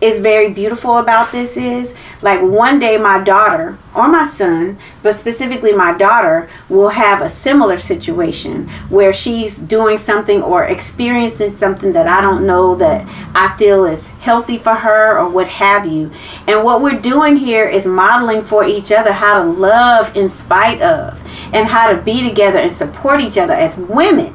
is 0.00 0.20
very 0.20 0.50
beautiful 0.52 0.98
about 0.98 1.32
this 1.32 1.56
is 1.56 1.94
like 2.20 2.40
one 2.42 2.78
day 2.78 2.96
my 2.96 3.22
daughter 3.22 3.78
or 3.94 4.08
my 4.08 4.24
son, 4.24 4.78
but 5.02 5.14
specifically 5.14 5.72
my 5.72 5.96
daughter, 5.96 6.48
will 6.68 6.90
have 6.90 7.22
a 7.22 7.28
similar 7.28 7.78
situation 7.78 8.68
where 8.88 9.12
she's 9.12 9.58
doing 9.58 9.98
something 9.98 10.42
or 10.42 10.64
experiencing 10.64 11.50
something 11.50 11.92
that 11.92 12.06
I 12.06 12.20
don't 12.20 12.46
know 12.46 12.74
that 12.76 13.06
I 13.34 13.56
feel 13.56 13.84
is 13.84 14.10
healthy 14.10 14.58
for 14.58 14.74
her 14.74 15.18
or 15.18 15.28
what 15.28 15.48
have 15.48 15.86
you. 15.86 16.10
And 16.46 16.64
what 16.64 16.80
we're 16.80 17.00
doing 17.00 17.36
here 17.36 17.68
is 17.68 17.86
modeling 17.86 18.42
for 18.42 18.64
each 18.64 18.90
other 18.90 19.12
how 19.12 19.42
to 19.42 19.48
love 19.48 20.16
in 20.16 20.28
spite 20.28 20.80
of 20.82 21.20
and 21.52 21.68
how 21.68 21.92
to 21.92 22.00
be 22.00 22.28
together 22.28 22.58
and 22.58 22.74
support 22.74 23.20
each 23.20 23.38
other 23.38 23.54
as 23.54 23.76
women 23.76 24.34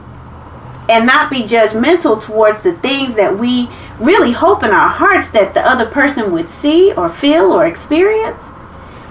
and 0.90 1.06
not 1.06 1.30
be 1.30 1.44
judgmental 1.44 2.22
towards 2.22 2.62
the 2.62 2.74
things 2.74 3.16
that 3.16 3.38
we 3.38 3.70
really 4.04 4.32
hope 4.32 4.64
in 4.64 4.72
our 4.72 4.90
hearts 4.90 5.30
that 5.32 5.54
the 5.54 5.62
other 5.62 5.86
person 5.86 6.32
would 6.32 6.50
see 6.50 6.94
or 6.94 7.10
feel 7.10 7.52
or 7.52 7.66
experience, 7.66 8.50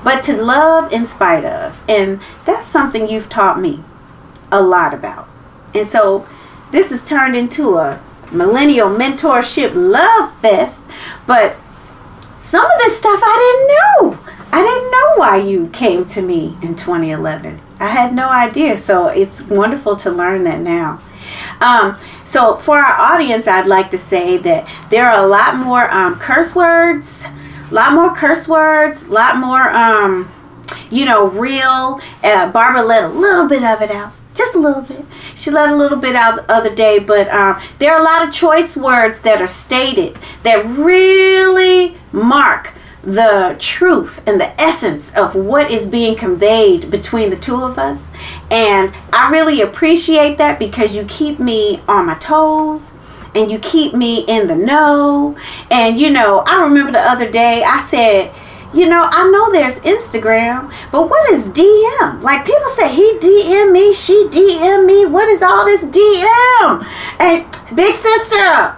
but 0.04 0.22
to 0.24 0.36
love 0.36 0.92
in 0.92 1.06
spite 1.06 1.44
of. 1.44 1.82
And 1.88 2.20
that's 2.44 2.66
something 2.66 3.08
you've 3.08 3.28
taught 3.28 3.60
me 3.60 3.82
a 4.50 4.62
lot 4.62 4.92
about. 4.92 5.28
And 5.74 5.86
so 5.86 6.26
this 6.70 6.90
has 6.90 7.04
turned 7.04 7.34
into 7.34 7.78
a 7.78 8.00
millennial 8.30 8.88
mentorship 8.88 9.72
love 9.74 10.34
fest, 10.38 10.82
but 11.26 11.56
some 12.38 12.64
of 12.64 12.78
this 12.78 12.96
stuff 12.96 13.20
I 13.22 13.98
didn't 14.00 14.16
know. 14.16 14.31
I 14.52 14.60
didn't 14.60 14.90
know 14.90 15.14
why 15.16 15.36
you 15.38 15.68
came 15.68 16.04
to 16.08 16.20
me 16.20 16.58
in 16.60 16.76
2011. 16.76 17.58
I 17.80 17.88
had 17.88 18.14
no 18.14 18.28
idea. 18.28 18.76
So 18.76 19.08
it's 19.08 19.42
wonderful 19.42 19.96
to 19.96 20.10
learn 20.10 20.44
that 20.44 20.60
now. 20.60 21.00
Um, 21.60 21.94
so 22.24 22.56
for 22.56 22.78
our 22.78 23.14
audience, 23.14 23.48
I'd 23.48 23.66
like 23.66 23.90
to 23.92 23.98
say 23.98 24.36
that 24.38 24.68
there 24.90 25.10
are 25.10 25.24
a 25.24 25.26
lot 25.26 25.56
more 25.56 25.90
um, 25.90 26.16
curse 26.16 26.54
words, 26.54 27.24
a 27.70 27.74
lot 27.74 27.94
more 27.94 28.14
curse 28.14 28.46
words, 28.46 29.08
a 29.08 29.12
lot 29.12 29.38
more, 29.38 29.70
um, 29.70 30.30
you 30.90 31.06
know, 31.06 31.30
real. 31.30 32.00
Uh, 32.22 32.52
Barbara 32.52 32.82
let 32.82 33.04
a 33.04 33.08
little 33.08 33.48
bit 33.48 33.62
of 33.62 33.80
it 33.80 33.90
out, 33.90 34.12
just 34.34 34.54
a 34.54 34.58
little 34.58 34.82
bit. 34.82 35.06
She 35.34 35.50
let 35.50 35.70
a 35.70 35.76
little 35.76 35.98
bit 35.98 36.14
out 36.14 36.36
the 36.36 36.52
other 36.52 36.74
day, 36.74 36.98
but 36.98 37.28
um, 37.28 37.60
there 37.78 37.94
are 37.94 38.00
a 38.00 38.04
lot 38.04 38.26
of 38.26 38.34
choice 38.34 38.76
words 38.76 39.22
that 39.22 39.40
are 39.40 39.48
stated 39.48 40.18
that 40.42 40.64
really 40.66 41.96
mark 42.12 42.74
the 43.02 43.56
truth 43.58 44.22
and 44.26 44.40
the 44.40 44.60
essence 44.60 45.14
of 45.16 45.34
what 45.34 45.70
is 45.70 45.86
being 45.86 46.16
conveyed 46.16 46.90
between 46.90 47.30
the 47.30 47.36
two 47.36 47.56
of 47.56 47.78
us. 47.78 48.08
And 48.50 48.92
I 49.12 49.30
really 49.30 49.60
appreciate 49.60 50.38
that 50.38 50.58
because 50.58 50.94
you 50.94 51.04
keep 51.04 51.38
me 51.38 51.80
on 51.88 52.06
my 52.06 52.14
toes 52.14 52.92
and 53.34 53.50
you 53.50 53.58
keep 53.58 53.94
me 53.94 54.20
in 54.28 54.46
the 54.46 54.56
know. 54.56 55.36
And 55.70 55.98
you 55.98 56.10
know, 56.10 56.40
I 56.46 56.62
remember 56.62 56.92
the 56.92 57.00
other 57.00 57.30
day 57.30 57.64
I 57.64 57.80
said, 57.80 58.32
you 58.74 58.88
know, 58.88 59.06
I 59.10 59.28
know 59.30 59.52
there's 59.52 59.78
Instagram, 59.80 60.72
but 60.90 61.10
what 61.10 61.30
is 61.30 61.46
DM? 61.48 62.22
Like 62.22 62.46
people 62.46 62.68
say 62.70 62.88
he 62.88 63.18
DM 63.20 63.70
me, 63.70 63.92
she 63.92 64.28
DM 64.30 64.86
me. 64.86 65.04
What 65.06 65.28
is 65.28 65.42
all 65.42 65.66
this 65.66 65.82
DM? 65.82 66.86
And 67.18 67.76
big 67.76 67.94
sister, 67.94 68.76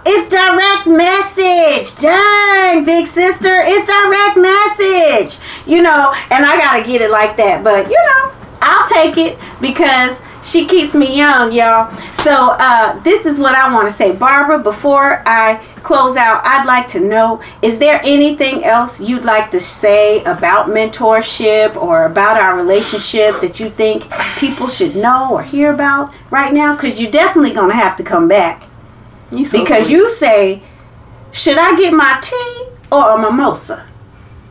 message. 0.95 1.95
Dang, 2.01 2.85
big 2.85 3.07
sister, 3.07 3.61
it's 3.63 3.87
direct 3.87 4.37
message. 4.37 5.43
You 5.65 5.81
know, 5.81 6.13
and 6.31 6.45
I 6.45 6.57
gotta 6.57 6.83
get 6.83 7.01
it 7.01 7.11
like 7.11 7.37
that. 7.37 7.63
But 7.63 7.89
you 7.89 7.97
know, 7.97 8.31
I'll 8.61 8.87
take 8.87 9.17
it 9.17 9.37
because 9.61 10.21
she 10.45 10.67
keeps 10.67 10.93
me 10.93 11.17
young, 11.17 11.51
y'all. 11.51 11.91
So 12.13 12.51
uh, 12.59 12.99
this 13.01 13.25
is 13.25 13.39
what 13.39 13.55
I 13.55 13.73
want 13.73 13.87
to 13.89 13.93
say, 13.93 14.15
Barbara. 14.15 14.59
Before 14.59 15.23
I 15.25 15.63
close 15.77 16.15
out, 16.15 16.41
I'd 16.45 16.65
like 16.65 16.87
to 16.89 16.99
know: 16.99 17.41
Is 17.61 17.79
there 17.79 17.99
anything 18.03 18.63
else 18.63 19.01
you'd 19.01 19.25
like 19.25 19.49
to 19.51 19.59
say 19.59 20.23
about 20.23 20.67
mentorship 20.67 21.75
or 21.75 22.05
about 22.05 22.39
our 22.39 22.55
relationship 22.55 23.41
that 23.41 23.59
you 23.59 23.69
think 23.69 24.07
people 24.37 24.67
should 24.67 24.95
know 24.95 25.31
or 25.31 25.43
hear 25.43 25.73
about 25.73 26.13
right 26.29 26.53
now? 26.53 26.75
Because 26.75 27.01
you're 27.01 27.11
definitely 27.11 27.53
gonna 27.53 27.75
have 27.75 27.95
to 27.97 28.03
come 28.03 28.27
back. 28.27 28.63
You 29.31 29.45
so 29.45 29.59
because 29.59 29.85
sweet. 29.85 29.93
you 29.93 30.09
say, 30.09 30.63
should 31.35 31.57
I 31.57 31.75
get 31.75 31.93
my 31.93 32.19
tea 32.21 32.65
or 32.91 33.15
a 33.15 33.21
mimosa 33.21 33.85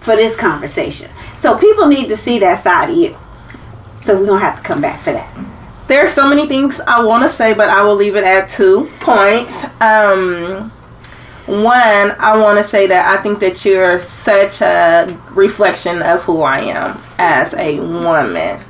for 0.01 0.15
this 0.15 0.37
conversation? 0.37 1.11
So 1.37 1.59
people 1.59 1.89
need 1.89 2.09
to 2.11 2.17
see 2.17 2.39
that 2.39 2.59
side 2.59 2.91
of 2.91 2.97
you. 2.97 3.17
So 3.97 4.21
we're 4.21 4.27
gonna 4.27 4.41
have 4.41 4.63
to 4.63 4.63
come 4.63 4.81
back 4.81 5.03
for 5.03 5.13
that 5.13 5.55
there 5.87 6.05
are 6.05 6.09
so 6.09 6.29
many 6.29 6.47
things 6.47 6.81
I 6.81 7.03
want 7.05 7.25
to 7.25 7.29
say, 7.29 7.53
but 7.53 7.69
I 7.69 7.83
will 7.83 7.95
leave 7.95 8.17
it 8.17 8.25
at 8.25 8.49
two 8.49 8.91
points. 9.01 9.65
Um, 9.81 10.71
one, 11.47 12.13
I 12.19 12.39
want 12.41 12.57
to 12.59 12.65
say 12.65 12.87
that 12.87 13.19
I 13.19 13.23
think 13.23 13.41
that 13.41 13.65
you're 13.65 14.01
such 14.01 14.63
a 14.63 15.19
reflection 15.33 16.01
of 16.01 16.23
who 16.23 16.41
I 16.41 16.61
am 16.61 16.99
as 17.19 17.53
a 17.55 17.81
woman 17.81 18.65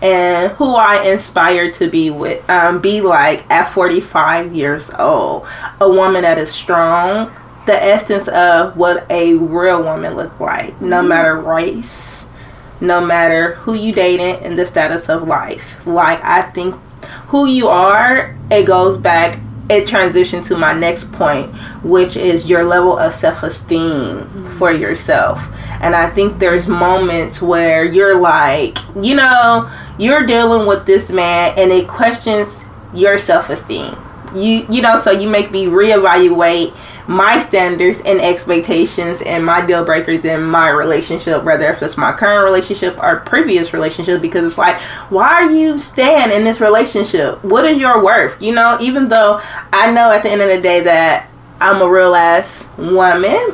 and 0.00 0.52
who 0.52 0.74
I 0.74 1.02
inspire 1.04 1.70
to 1.72 1.90
be 1.90 2.10
with, 2.10 2.48
um, 2.48 2.80
be 2.80 3.00
like 3.00 3.48
at 3.50 3.72
45 3.72 4.54
years 4.54 4.90
old. 4.90 5.46
A 5.80 5.88
woman 5.88 6.22
that 6.22 6.38
is 6.38 6.50
strong, 6.50 7.32
the 7.66 7.82
essence 7.82 8.28
of 8.28 8.76
what 8.76 9.06
a 9.10 9.34
real 9.34 9.82
woman 9.82 10.14
looks 10.14 10.38
like, 10.40 10.80
no 10.80 10.98
mm-hmm. 10.98 11.08
matter 11.08 11.40
race 11.40 12.12
no 12.82 13.00
matter 13.00 13.54
who 13.54 13.74
you 13.74 13.92
dating 13.92 14.44
and 14.44 14.58
the 14.58 14.66
status 14.66 15.08
of 15.08 15.26
life. 15.28 15.86
Like 15.86 16.22
I 16.24 16.42
think 16.42 16.74
who 17.28 17.46
you 17.46 17.68
are, 17.68 18.36
it 18.50 18.64
goes 18.64 18.98
back 18.98 19.38
it 19.70 19.86
transitioned 19.86 20.44
to 20.48 20.56
my 20.56 20.72
next 20.72 21.12
point, 21.12 21.50
which 21.82 22.16
is 22.16 22.50
your 22.50 22.64
level 22.64 22.98
of 22.98 23.12
self 23.12 23.42
esteem 23.42 23.80
mm-hmm. 23.80 24.48
for 24.50 24.72
yourself. 24.72 25.48
And 25.80 25.94
I 25.94 26.10
think 26.10 26.38
there's 26.38 26.68
moments 26.68 27.40
where 27.40 27.84
you're 27.84 28.18
like, 28.18 28.78
you 29.00 29.14
know, 29.14 29.72
you're 29.98 30.26
dealing 30.26 30.66
with 30.66 30.84
this 30.84 31.10
man 31.10 31.54
and 31.56 31.70
it 31.70 31.88
questions 31.88 32.62
your 32.92 33.18
self 33.18 33.48
esteem. 33.48 33.96
You 34.34 34.66
you 34.68 34.82
know, 34.82 34.98
so 34.98 35.10
you 35.10 35.28
make 35.28 35.50
me 35.50 35.66
reevaluate 35.66 36.74
my 37.08 37.38
standards 37.40 38.00
and 38.04 38.20
expectations 38.20 39.20
and 39.22 39.44
my 39.44 39.64
deal 39.64 39.84
breakers 39.84 40.24
in 40.24 40.42
my 40.42 40.70
relationship, 40.70 41.42
whether 41.42 41.68
if 41.70 41.82
it's 41.82 41.96
my 41.96 42.12
current 42.12 42.44
relationship 42.44 42.96
or 43.02 43.20
previous 43.20 43.72
relationship, 43.72 44.22
because 44.22 44.44
it's 44.44 44.58
like, 44.58 44.80
why 45.10 45.26
are 45.26 45.50
you 45.50 45.78
staying 45.78 46.30
in 46.30 46.44
this 46.44 46.60
relationship? 46.60 47.42
What 47.44 47.64
is 47.64 47.78
your 47.78 48.02
worth? 48.04 48.40
You 48.40 48.54
know, 48.54 48.78
even 48.80 49.08
though 49.08 49.40
I 49.72 49.90
know 49.90 50.12
at 50.12 50.22
the 50.22 50.30
end 50.30 50.42
of 50.42 50.48
the 50.48 50.60
day 50.60 50.80
that 50.80 51.28
I'm 51.60 51.82
a 51.82 51.88
real 51.88 52.14
ass 52.14 52.68
woman 52.76 53.52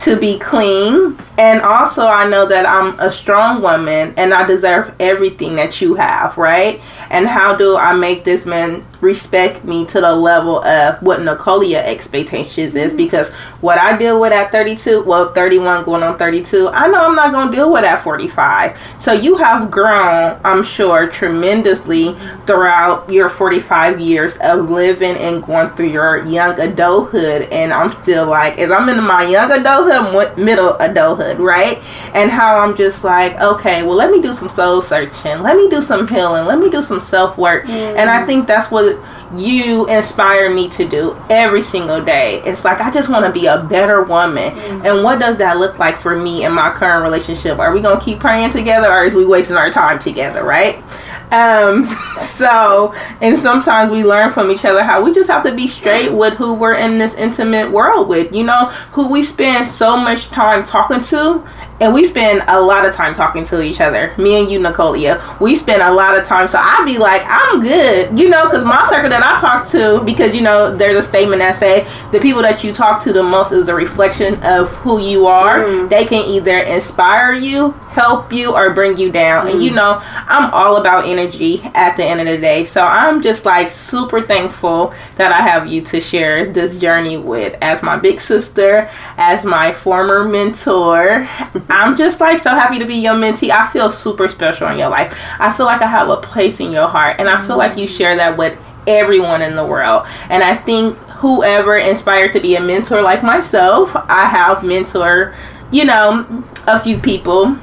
to 0.00 0.16
be 0.16 0.38
clean. 0.38 1.16
And 1.40 1.62
also, 1.62 2.06
I 2.06 2.28
know 2.28 2.44
that 2.44 2.66
I'm 2.66 3.00
a 3.00 3.10
strong 3.10 3.62
woman 3.62 4.12
and 4.18 4.34
I 4.34 4.44
deserve 4.46 4.94
everything 5.00 5.56
that 5.56 5.80
you 5.80 5.94
have, 5.94 6.36
right? 6.36 6.82
And 7.08 7.26
how 7.26 7.56
do 7.56 7.78
I 7.78 7.94
make 7.94 8.24
this 8.24 8.44
man 8.44 8.84
respect 9.00 9.64
me 9.64 9.86
to 9.86 10.02
the 10.02 10.14
level 10.14 10.62
of 10.62 11.02
what 11.02 11.20
Nicolia 11.20 11.78
expectations 11.78 12.74
is? 12.74 12.92
Mm-hmm. 12.92 12.96
Because 12.98 13.30
what 13.62 13.78
I 13.78 13.96
deal 13.96 14.20
with 14.20 14.34
at 14.34 14.52
32, 14.52 15.02
well, 15.04 15.32
31 15.32 15.84
going 15.84 16.02
on 16.02 16.18
32, 16.18 16.68
I 16.68 16.88
know 16.88 17.06
I'm 17.06 17.16
not 17.16 17.32
going 17.32 17.50
to 17.50 17.56
deal 17.56 17.72
with 17.72 17.84
at 17.84 18.02
45. 18.02 18.78
So 18.98 19.12
you 19.12 19.38
have 19.38 19.70
grown, 19.70 20.38
I'm 20.44 20.62
sure, 20.62 21.08
tremendously 21.08 22.14
throughout 22.46 23.10
your 23.10 23.30
45 23.30 23.98
years 23.98 24.36
of 24.42 24.68
living 24.68 25.16
and 25.16 25.42
going 25.42 25.70
through 25.70 25.88
your 25.88 26.26
young 26.26 26.60
adulthood. 26.60 27.48
And 27.50 27.72
I'm 27.72 27.92
still 27.92 28.26
like, 28.26 28.58
as 28.58 28.70
I'm 28.70 28.90
in 28.90 29.02
my 29.02 29.24
young 29.24 29.50
adulthood, 29.50 30.36
middle 30.36 30.74
adulthood, 30.74 31.29
right? 31.38 31.78
And 32.14 32.30
how 32.30 32.58
I'm 32.58 32.76
just 32.76 33.04
like, 33.04 33.38
okay, 33.40 33.82
well, 33.82 33.96
let 33.96 34.10
me 34.10 34.20
do 34.20 34.32
some 34.32 34.48
soul 34.48 34.80
searching. 34.80 35.42
Let 35.42 35.56
me 35.56 35.68
do 35.68 35.82
some 35.82 36.06
healing. 36.06 36.46
Let 36.46 36.58
me 36.58 36.70
do 36.70 36.82
some 36.82 37.00
self 37.00 37.38
work. 37.38 37.64
Mm. 37.64 37.96
And 37.96 38.10
I 38.10 38.24
think 38.24 38.46
that's 38.46 38.70
what 38.70 38.98
you 39.36 39.86
inspire 39.88 40.52
me 40.52 40.68
to 40.70 40.88
do 40.88 41.16
every 41.30 41.62
single 41.62 42.02
day. 42.02 42.42
It's 42.44 42.64
like 42.64 42.80
I 42.80 42.90
just 42.90 43.08
want 43.08 43.24
to 43.26 43.32
be 43.32 43.46
a 43.46 43.62
better 43.62 44.02
woman. 44.02 44.54
Mm. 44.54 44.90
And 44.90 45.04
what 45.04 45.20
does 45.20 45.36
that 45.36 45.58
look 45.58 45.78
like 45.78 45.96
for 45.96 46.16
me 46.16 46.44
in 46.44 46.52
my 46.52 46.72
current 46.72 47.02
relationship? 47.02 47.58
Are 47.58 47.72
we 47.72 47.80
gonna 47.80 48.00
keep 48.00 48.18
praying 48.18 48.50
together, 48.50 48.90
or 48.90 49.04
is 49.04 49.14
we 49.14 49.24
wasting 49.24 49.56
our 49.56 49.70
time 49.70 49.98
together? 49.98 50.42
Right? 50.42 50.82
Um, 51.30 51.84
so, 52.20 52.94
and 53.20 53.36
sometimes 53.36 53.90
we 53.90 54.04
learn 54.04 54.32
from 54.32 54.50
each 54.50 54.64
other 54.64 54.82
how 54.82 55.02
we 55.02 55.12
just 55.12 55.30
have 55.30 55.42
to 55.44 55.54
be 55.54 55.68
straight 55.68 56.12
with 56.12 56.34
who 56.34 56.54
we're 56.54 56.74
in 56.74 56.98
this 56.98 57.14
intimate 57.14 57.70
world 57.70 58.08
with, 58.08 58.34
you 58.34 58.44
know, 58.44 58.66
who 58.92 59.10
we 59.10 59.22
spend 59.22 59.68
so 59.68 59.96
much 59.96 60.28
time 60.28 60.64
talking 60.64 61.02
to 61.02 61.46
and 61.80 61.94
we 61.94 62.04
spend 62.04 62.44
a 62.46 62.60
lot 62.60 62.84
of 62.84 62.94
time 62.94 63.14
talking 63.14 63.44
to 63.44 63.62
each 63.62 63.80
other. 63.80 64.14
Me 64.18 64.38
and 64.40 64.50
you, 64.50 64.60
Nicolia, 64.60 65.40
we 65.40 65.54
spend 65.54 65.82
a 65.82 65.90
lot 65.90 66.16
of 66.16 66.26
time. 66.26 66.46
So 66.46 66.58
I'd 66.60 66.84
be 66.84 66.98
like, 66.98 67.22
I'm 67.24 67.62
good, 67.62 68.18
you 68.18 68.28
know, 68.28 68.44
because 68.44 68.64
my 68.64 68.86
circle 68.88 69.08
that 69.08 69.22
I 69.22 69.40
talk 69.40 69.66
to, 69.68 70.02
because 70.04 70.34
you 70.34 70.42
know, 70.42 70.76
there's 70.76 70.96
a 70.96 71.02
statement 71.02 71.40
that 71.40 71.56
say 71.56 71.88
the 72.12 72.20
people 72.20 72.42
that 72.42 72.62
you 72.62 72.72
talk 72.72 73.02
to 73.04 73.12
the 73.12 73.22
most 73.22 73.52
is 73.52 73.68
a 73.68 73.74
reflection 73.74 74.42
of 74.42 74.68
who 74.76 75.00
you 75.00 75.26
are. 75.26 75.60
Mm. 75.60 75.88
They 75.88 76.04
can 76.04 76.24
either 76.26 76.58
inspire 76.58 77.32
you, 77.32 77.70
help 77.92 78.32
you, 78.32 78.54
or 78.54 78.74
bring 78.74 78.98
you 78.98 79.10
down. 79.10 79.46
Mm. 79.46 79.52
And 79.52 79.64
you 79.64 79.70
know, 79.70 80.00
I'm 80.02 80.52
all 80.52 80.76
about 80.76 81.06
energy 81.06 81.62
at 81.74 81.96
the 81.96 82.04
end 82.04 82.20
of 82.20 82.26
the 82.26 82.38
day. 82.38 82.64
So 82.64 82.82
I'm 82.84 83.22
just 83.22 83.46
like 83.46 83.70
super 83.70 84.20
thankful 84.20 84.92
that 85.16 85.32
I 85.32 85.40
have 85.40 85.66
you 85.66 85.80
to 85.82 86.00
share 86.00 86.46
this 86.46 86.78
journey 86.78 87.16
with 87.16 87.56
as 87.62 87.82
my 87.82 87.96
big 87.96 88.20
sister, 88.20 88.90
as 89.16 89.46
my 89.46 89.72
former 89.72 90.24
mentor. 90.24 91.28
I'm 91.70 91.96
just 91.96 92.20
like 92.20 92.38
so 92.38 92.50
happy 92.50 92.78
to 92.78 92.84
be 92.84 92.96
your 92.96 93.14
mentee. 93.14 93.50
I 93.50 93.70
feel 93.70 93.90
super 93.90 94.28
special 94.28 94.68
in 94.68 94.78
your 94.78 94.88
life. 94.88 95.16
I 95.38 95.52
feel 95.52 95.66
like 95.66 95.82
I 95.82 95.86
have 95.86 96.08
a 96.08 96.16
place 96.16 96.60
in 96.60 96.72
your 96.72 96.88
heart, 96.88 97.16
and 97.18 97.28
I 97.28 97.44
feel 97.46 97.56
like 97.56 97.76
you 97.76 97.86
share 97.86 98.16
that 98.16 98.36
with 98.36 98.58
everyone 98.86 99.42
in 99.42 99.56
the 99.56 99.64
world. 99.64 100.06
And 100.28 100.42
I 100.42 100.56
think 100.56 100.96
whoever 101.20 101.76
inspired 101.76 102.32
to 102.32 102.40
be 102.40 102.56
a 102.56 102.60
mentor 102.60 103.02
like 103.02 103.22
myself, 103.22 103.94
I 103.94 104.26
have 104.26 104.64
mentor, 104.64 105.34
you 105.70 105.84
know, 105.84 106.44
a 106.66 106.80
few 106.80 106.98
people 106.98 107.58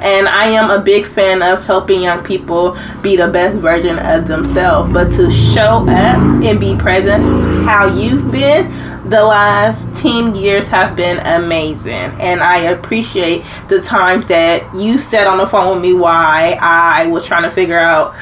and 0.00 0.28
I 0.28 0.46
am 0.46 0.70
a 0.70 0.80
big 0.80 1.06
fan 1.06 1.42
of 1.42 1.62
helping 1.62 2.02
young 2.02 2.22
people 2.22 2.78
be 3.02 3.16
the 3.16 3.28
best 3.28 3.56
version 3.56 3.98
of 3.98 4.28
themselves. 4.28 4.92
But 4.92 5.10
to 5.12 5.30
show 5.30 5.84
up 5.88 5.88
and 5.88 6.60
be 6.60 6.76
present 6.76 7.24
how 7.64 7.92
you've 7.92 8.30
been 8.30 8.66
the 9.08 9.24
last 9.24 9.86
10 10.02 10.34
years 10.34 10.68
have 10.68 10.94
been 10.94 11.18
amazing. 11.26 11.92
And 11.92 12.40
I 12.42 12.58
appreciate 12.58 13.42
the 13.68 13.80
time 13.80 14.22
that 14.22 14.74
you 14.74 14.98
sat 14.98 15.26
on 15.26 15.38
the 15.38 15.46
phone 15.46 15.74
with 15.74 15.82
me 15.82 15.94
why 15.94 16.58
I 16.60 17.06
was 17.06 17.24
trying 17.24 17.44
to 17.44 17.50
figure 17.50 17.78
out 17.78 18.14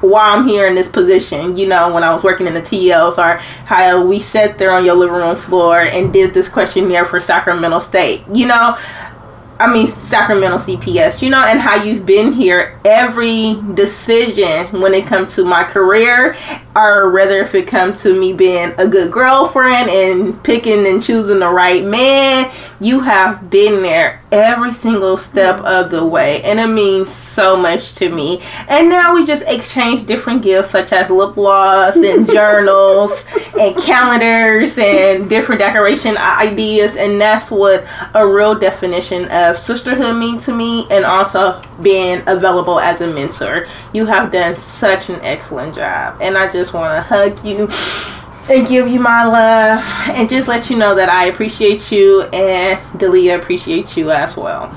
why 0.00 0.32
I'm 0.32 0.48
here 0.48 0.66
in 0.66 0.74
this 0.74 0.88
position, 0.88 1.56
you 1.56 1.68
know, 1.68 1.92
when 1.92 2.02
I 2.02 2.12
was 2.12 2.24
working 2.24 2.46
in 2.46 2.54
the 2.54 2.60
TLs, 2.60 3.18
or 3.18 3.36
how 3.66 4.04
we 4.04 4.18
sat 4.18 4.58
there 4.58 4.72
on 4.72 4.84
your 4.84 4.94
living 4.94 5.14
room 5.14 5.36
floor 5.36 5.80
and 5.80 6.12
did 6.12 6.34
this 6.34 6.48
questionnaire 6.48 7.04
for 7.04 7.20
Sacramento 7.20 7.78
State. 7.78 8.24
You 8.32 8.48
know, 8.48 8.76
I 9.62 9.72
mean 9.72 9.86
Sacramento 9.86 10.58
CPS, 10.58 11.22
you 11.22 11.30
know, 11.30 11.44
and 11.44 11.60
how 11.60 11.76
you've 11.76 12.04
been 12.04 12.32
here. 12.32 12.80
Every 12.84 13.60
decision 13.74 14.80
when 14.80 14.92
it 14.92 15.06
comes 15.06 15.36
to 15.36 15.44
my 15.44 15.62
career, 15.62 16.36
or 16.74 17.10
whether 17.10 17.40
if 17.42 17.54
it 17.54 17.68
comes 17.68 18.02
to 18.02 18.18
me 18.18 18.32
being 18.32 18.72
a 18.78 18.88
good 18.88 19.12
girlfriend 19.12 19.88
and 19.88 20.42
picking 20.42 20.84
and 20.86 21.00
choosing 21.00 21.38
the 21.38 21.48
right 21.48 21.84
man, 21.84 22.50
you 22.80 23.00
have 23.00 23.50
been 23.50 23.82
there 23.82 24.21
every 24.32 24.72
single 24.72 25.16
step 25.16 25.56
mm-hmm. 25.56 25.66
of 25.66 25.90
the 25.90 26.04
way, 26.04 26.42
and 26.42 26.58
it 26.58 26.66
means 26.66 27.10
so 27.10 27.56
much 27.56 27.94
to 27.96 28.08
me. 28.08 28.42
And 28.68 28.88
now 28.88 29.14
we 29.14 29.24
just 29.24 29.42
exchange 29.46 30.06
different 30.06 30.42
gifts 30.42 30.70
such 30.70 30.92
as 30.92 31.10
lip 31.10 31.34
gloss 31.34 31.94
and 31.96 32.26
journals 32.32 33.24
and 33.58 33.76
calendars 33.76 34.76
and 34.78 35.28
different 35.28 35.60
decoration 35.60 36.16
ideas, 36.16 36.96
and 36.96 37.20
that's 37.20 37.50
what 37.50 37.86
a 38.14 38.26
real 38.26 38.58
definition 38.58 39.30
of 39.30 39.58
sisterhood 39.58 40.16
mean 40.16 40.38
to 40.38 40.52
me 40.52 40.86
and 40.90 41.04
also 41.04 41.62
being 41.82 42.22
available 42.26 42.80
as 42.80 43.00
a 43.00 43.06
mentor. 43.06 43.66
You 43.92 44.06
have 44.06 44.32
done 44.32 44.56
such 44.56 45.10
an 45.10 45.20
excellent 45.20 45.74
job. 45.74 46.18
And 46.20 46.38
I 46.38 46.50
just 46.50 46.72
want 46.72 46.96
to 46.96 47.02
hug 47.02 47.44
you 47.44 47.68
and 48.48 48.66
give 48.66 48.88
you 48.88 48.98
my 48.98 49.24
love 49.24 49.84
and 50.08 50.28
just 50.28 50.48
let 50.48 50.68
you 50.68 50.76
know 50.76 50.94
that 50.94 51.08
I 51.08 51.26
appreciate 51.26 51.92
you 51.92 52.22
and 52.22 52.80
Delia 52.98 53.38
appreciates 53.38 53.96
you 53.96 54.10
as 54.10 54.36
well. 54.36 54.76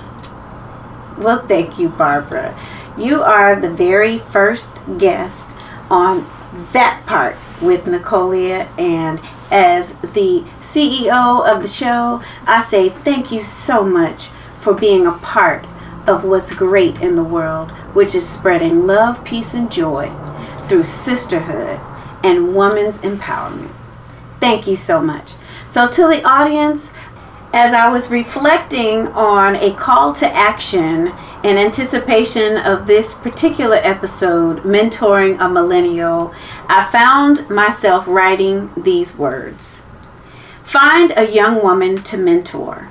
Well, 1.17 1.45
thank 1.47 1.79
you, 1.79 1.89
Barbara. 1.89 2.57
You 2.97 3.23
are 3.23 3.59
the 3.59 3.69
very 3.69 4.19
first 4.19 4.83
guest 4.97 5.51
on 5.89 6.27
that 6.71 7.03
part 7.05 7.35
with 7.61 7.85
Nicolia 7.85 8.67
and 8.77 9.19
as 9.51 9.93
the 9.93 10.43
CEO 10.61 11.45
of 11.45 11.61
the 11.61 11.67
show, 11.67 12.23
I 12.45 12.63
say 12.63 12.89
thank 12.89 13.31
you 13.31 13.43
so 13.43 13.83
much 13.83 14.27
for 14.59 14.73
being 14.73 15.05
a 15.05 15.11
part 15.13 15.65
of 16.07 16.23
what's 16.23 16.53
great 16.53 16.99
in 17.01 17.15
the 17.15 17.23
world, 17.23 17.71
which 17.93 18.15
is 18.15 18.27
spreading 18.27 18.87
love, 18.87 19.23
peace, 19.23 19.53
and 19.53 19.71
joy 19.71 20.11
through 20.67 20.83
sisterhood 20.83 21.79
and 22.25 22.55
women's 22.55 22.97
empowerment. 22.99 23.71
Thank 24.39 24.67
you 24.67 24.75
so 24.75 25.01
much. 25.01 25.33
So, 25.69 25.87
to 25.87 26.07
the 26.07 26.23
audience, 26.27 26.91
as 27.53 27.73
I 27.73 27.87
was 27.89 28.11
reflecting 28.11 29.07
on 29.09 29.55
a 29.55 29.73
call 29.75 30.11
to 30.13 30.27
action 30.27 31.13
in 31.43 31.57
anticipation 31.57 32.57
of 32.57 32.87
this 32.87 33.13
particular 33.13 33.77
episode, 33.77 34.63
Mentoring 34.63 35.39
a 35.39 35.47
Millennial, 35.47 36.33
I 36.67 36.89
found 36.91 37.49
myself 37.49 38.07
writing 38.07 38.71
these 38.75 39.17
words 39.17 39.83
Find 40.63 41.13
a 41.15 41.31
young 41.31 41.61
woman 41.61 42.01
to 42.03 42.17
mentor. 42.17 42.89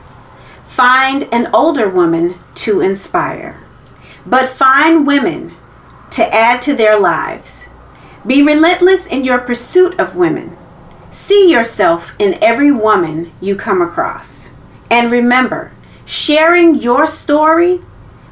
Find 0.64 1.29
an 1.33 1.51
older 1.53 1.88
woman 1.88 2.37
to 2.57 2.81
inspire, 2.81 3.61
but 4.25 4.49
find 4.49 5.07
women 5.07 5.55
to 6.12 6.35
add 6.35 6.62
to 6.62 6.75
their 6.75 6.99
lives. 6.99 7.63
Be 8.26 8.42
relentless 8.42 9.06
in 9.06 9.24
your 9.24 9.38
pursuit 9.38 9.98
of 10.00 10.16
women. 10.16 10.56
See 11.10 11.50
yourself 11.50 12.14
in 12.18 12.42
every 12.42 12.70
woman 12.70 13.32
you 13.40 13.54
come 13.54 13.82
across. 13.82 14.50
And 14.90 15.12
remember, 15.12 15.72
sharing 16.06 16.74
your 16.74 17.06
story 17.06 17.82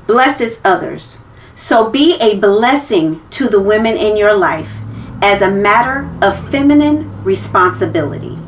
blesses 0.06 0.60
others. 0.64 1.18
So 1.56 1.90
be 1.90 2.16
a 2.20 2.36
blessing 2.38 3.22
to 3.30 3.48
the 3.48 3.60
women 3.60 3.96
in 3.96 4.16
your 4.16 4.34
life 4.34 4.78
as 5.20 5.42
a 5.42 5.50
matter 5.50 6.08
of 6.20 6.50
feminine 6.50 7.22
responsibility. 7.22 8.38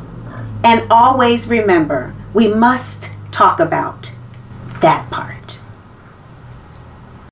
And 0.63 0.85
always 0.91 1.47
remember, 1.47 2.13
we 2.33 2.47
must 2.47 3.13
talk 3.31 3.59
about 3.59 4.11
that 4.81 5.09
part. 5.11 5.54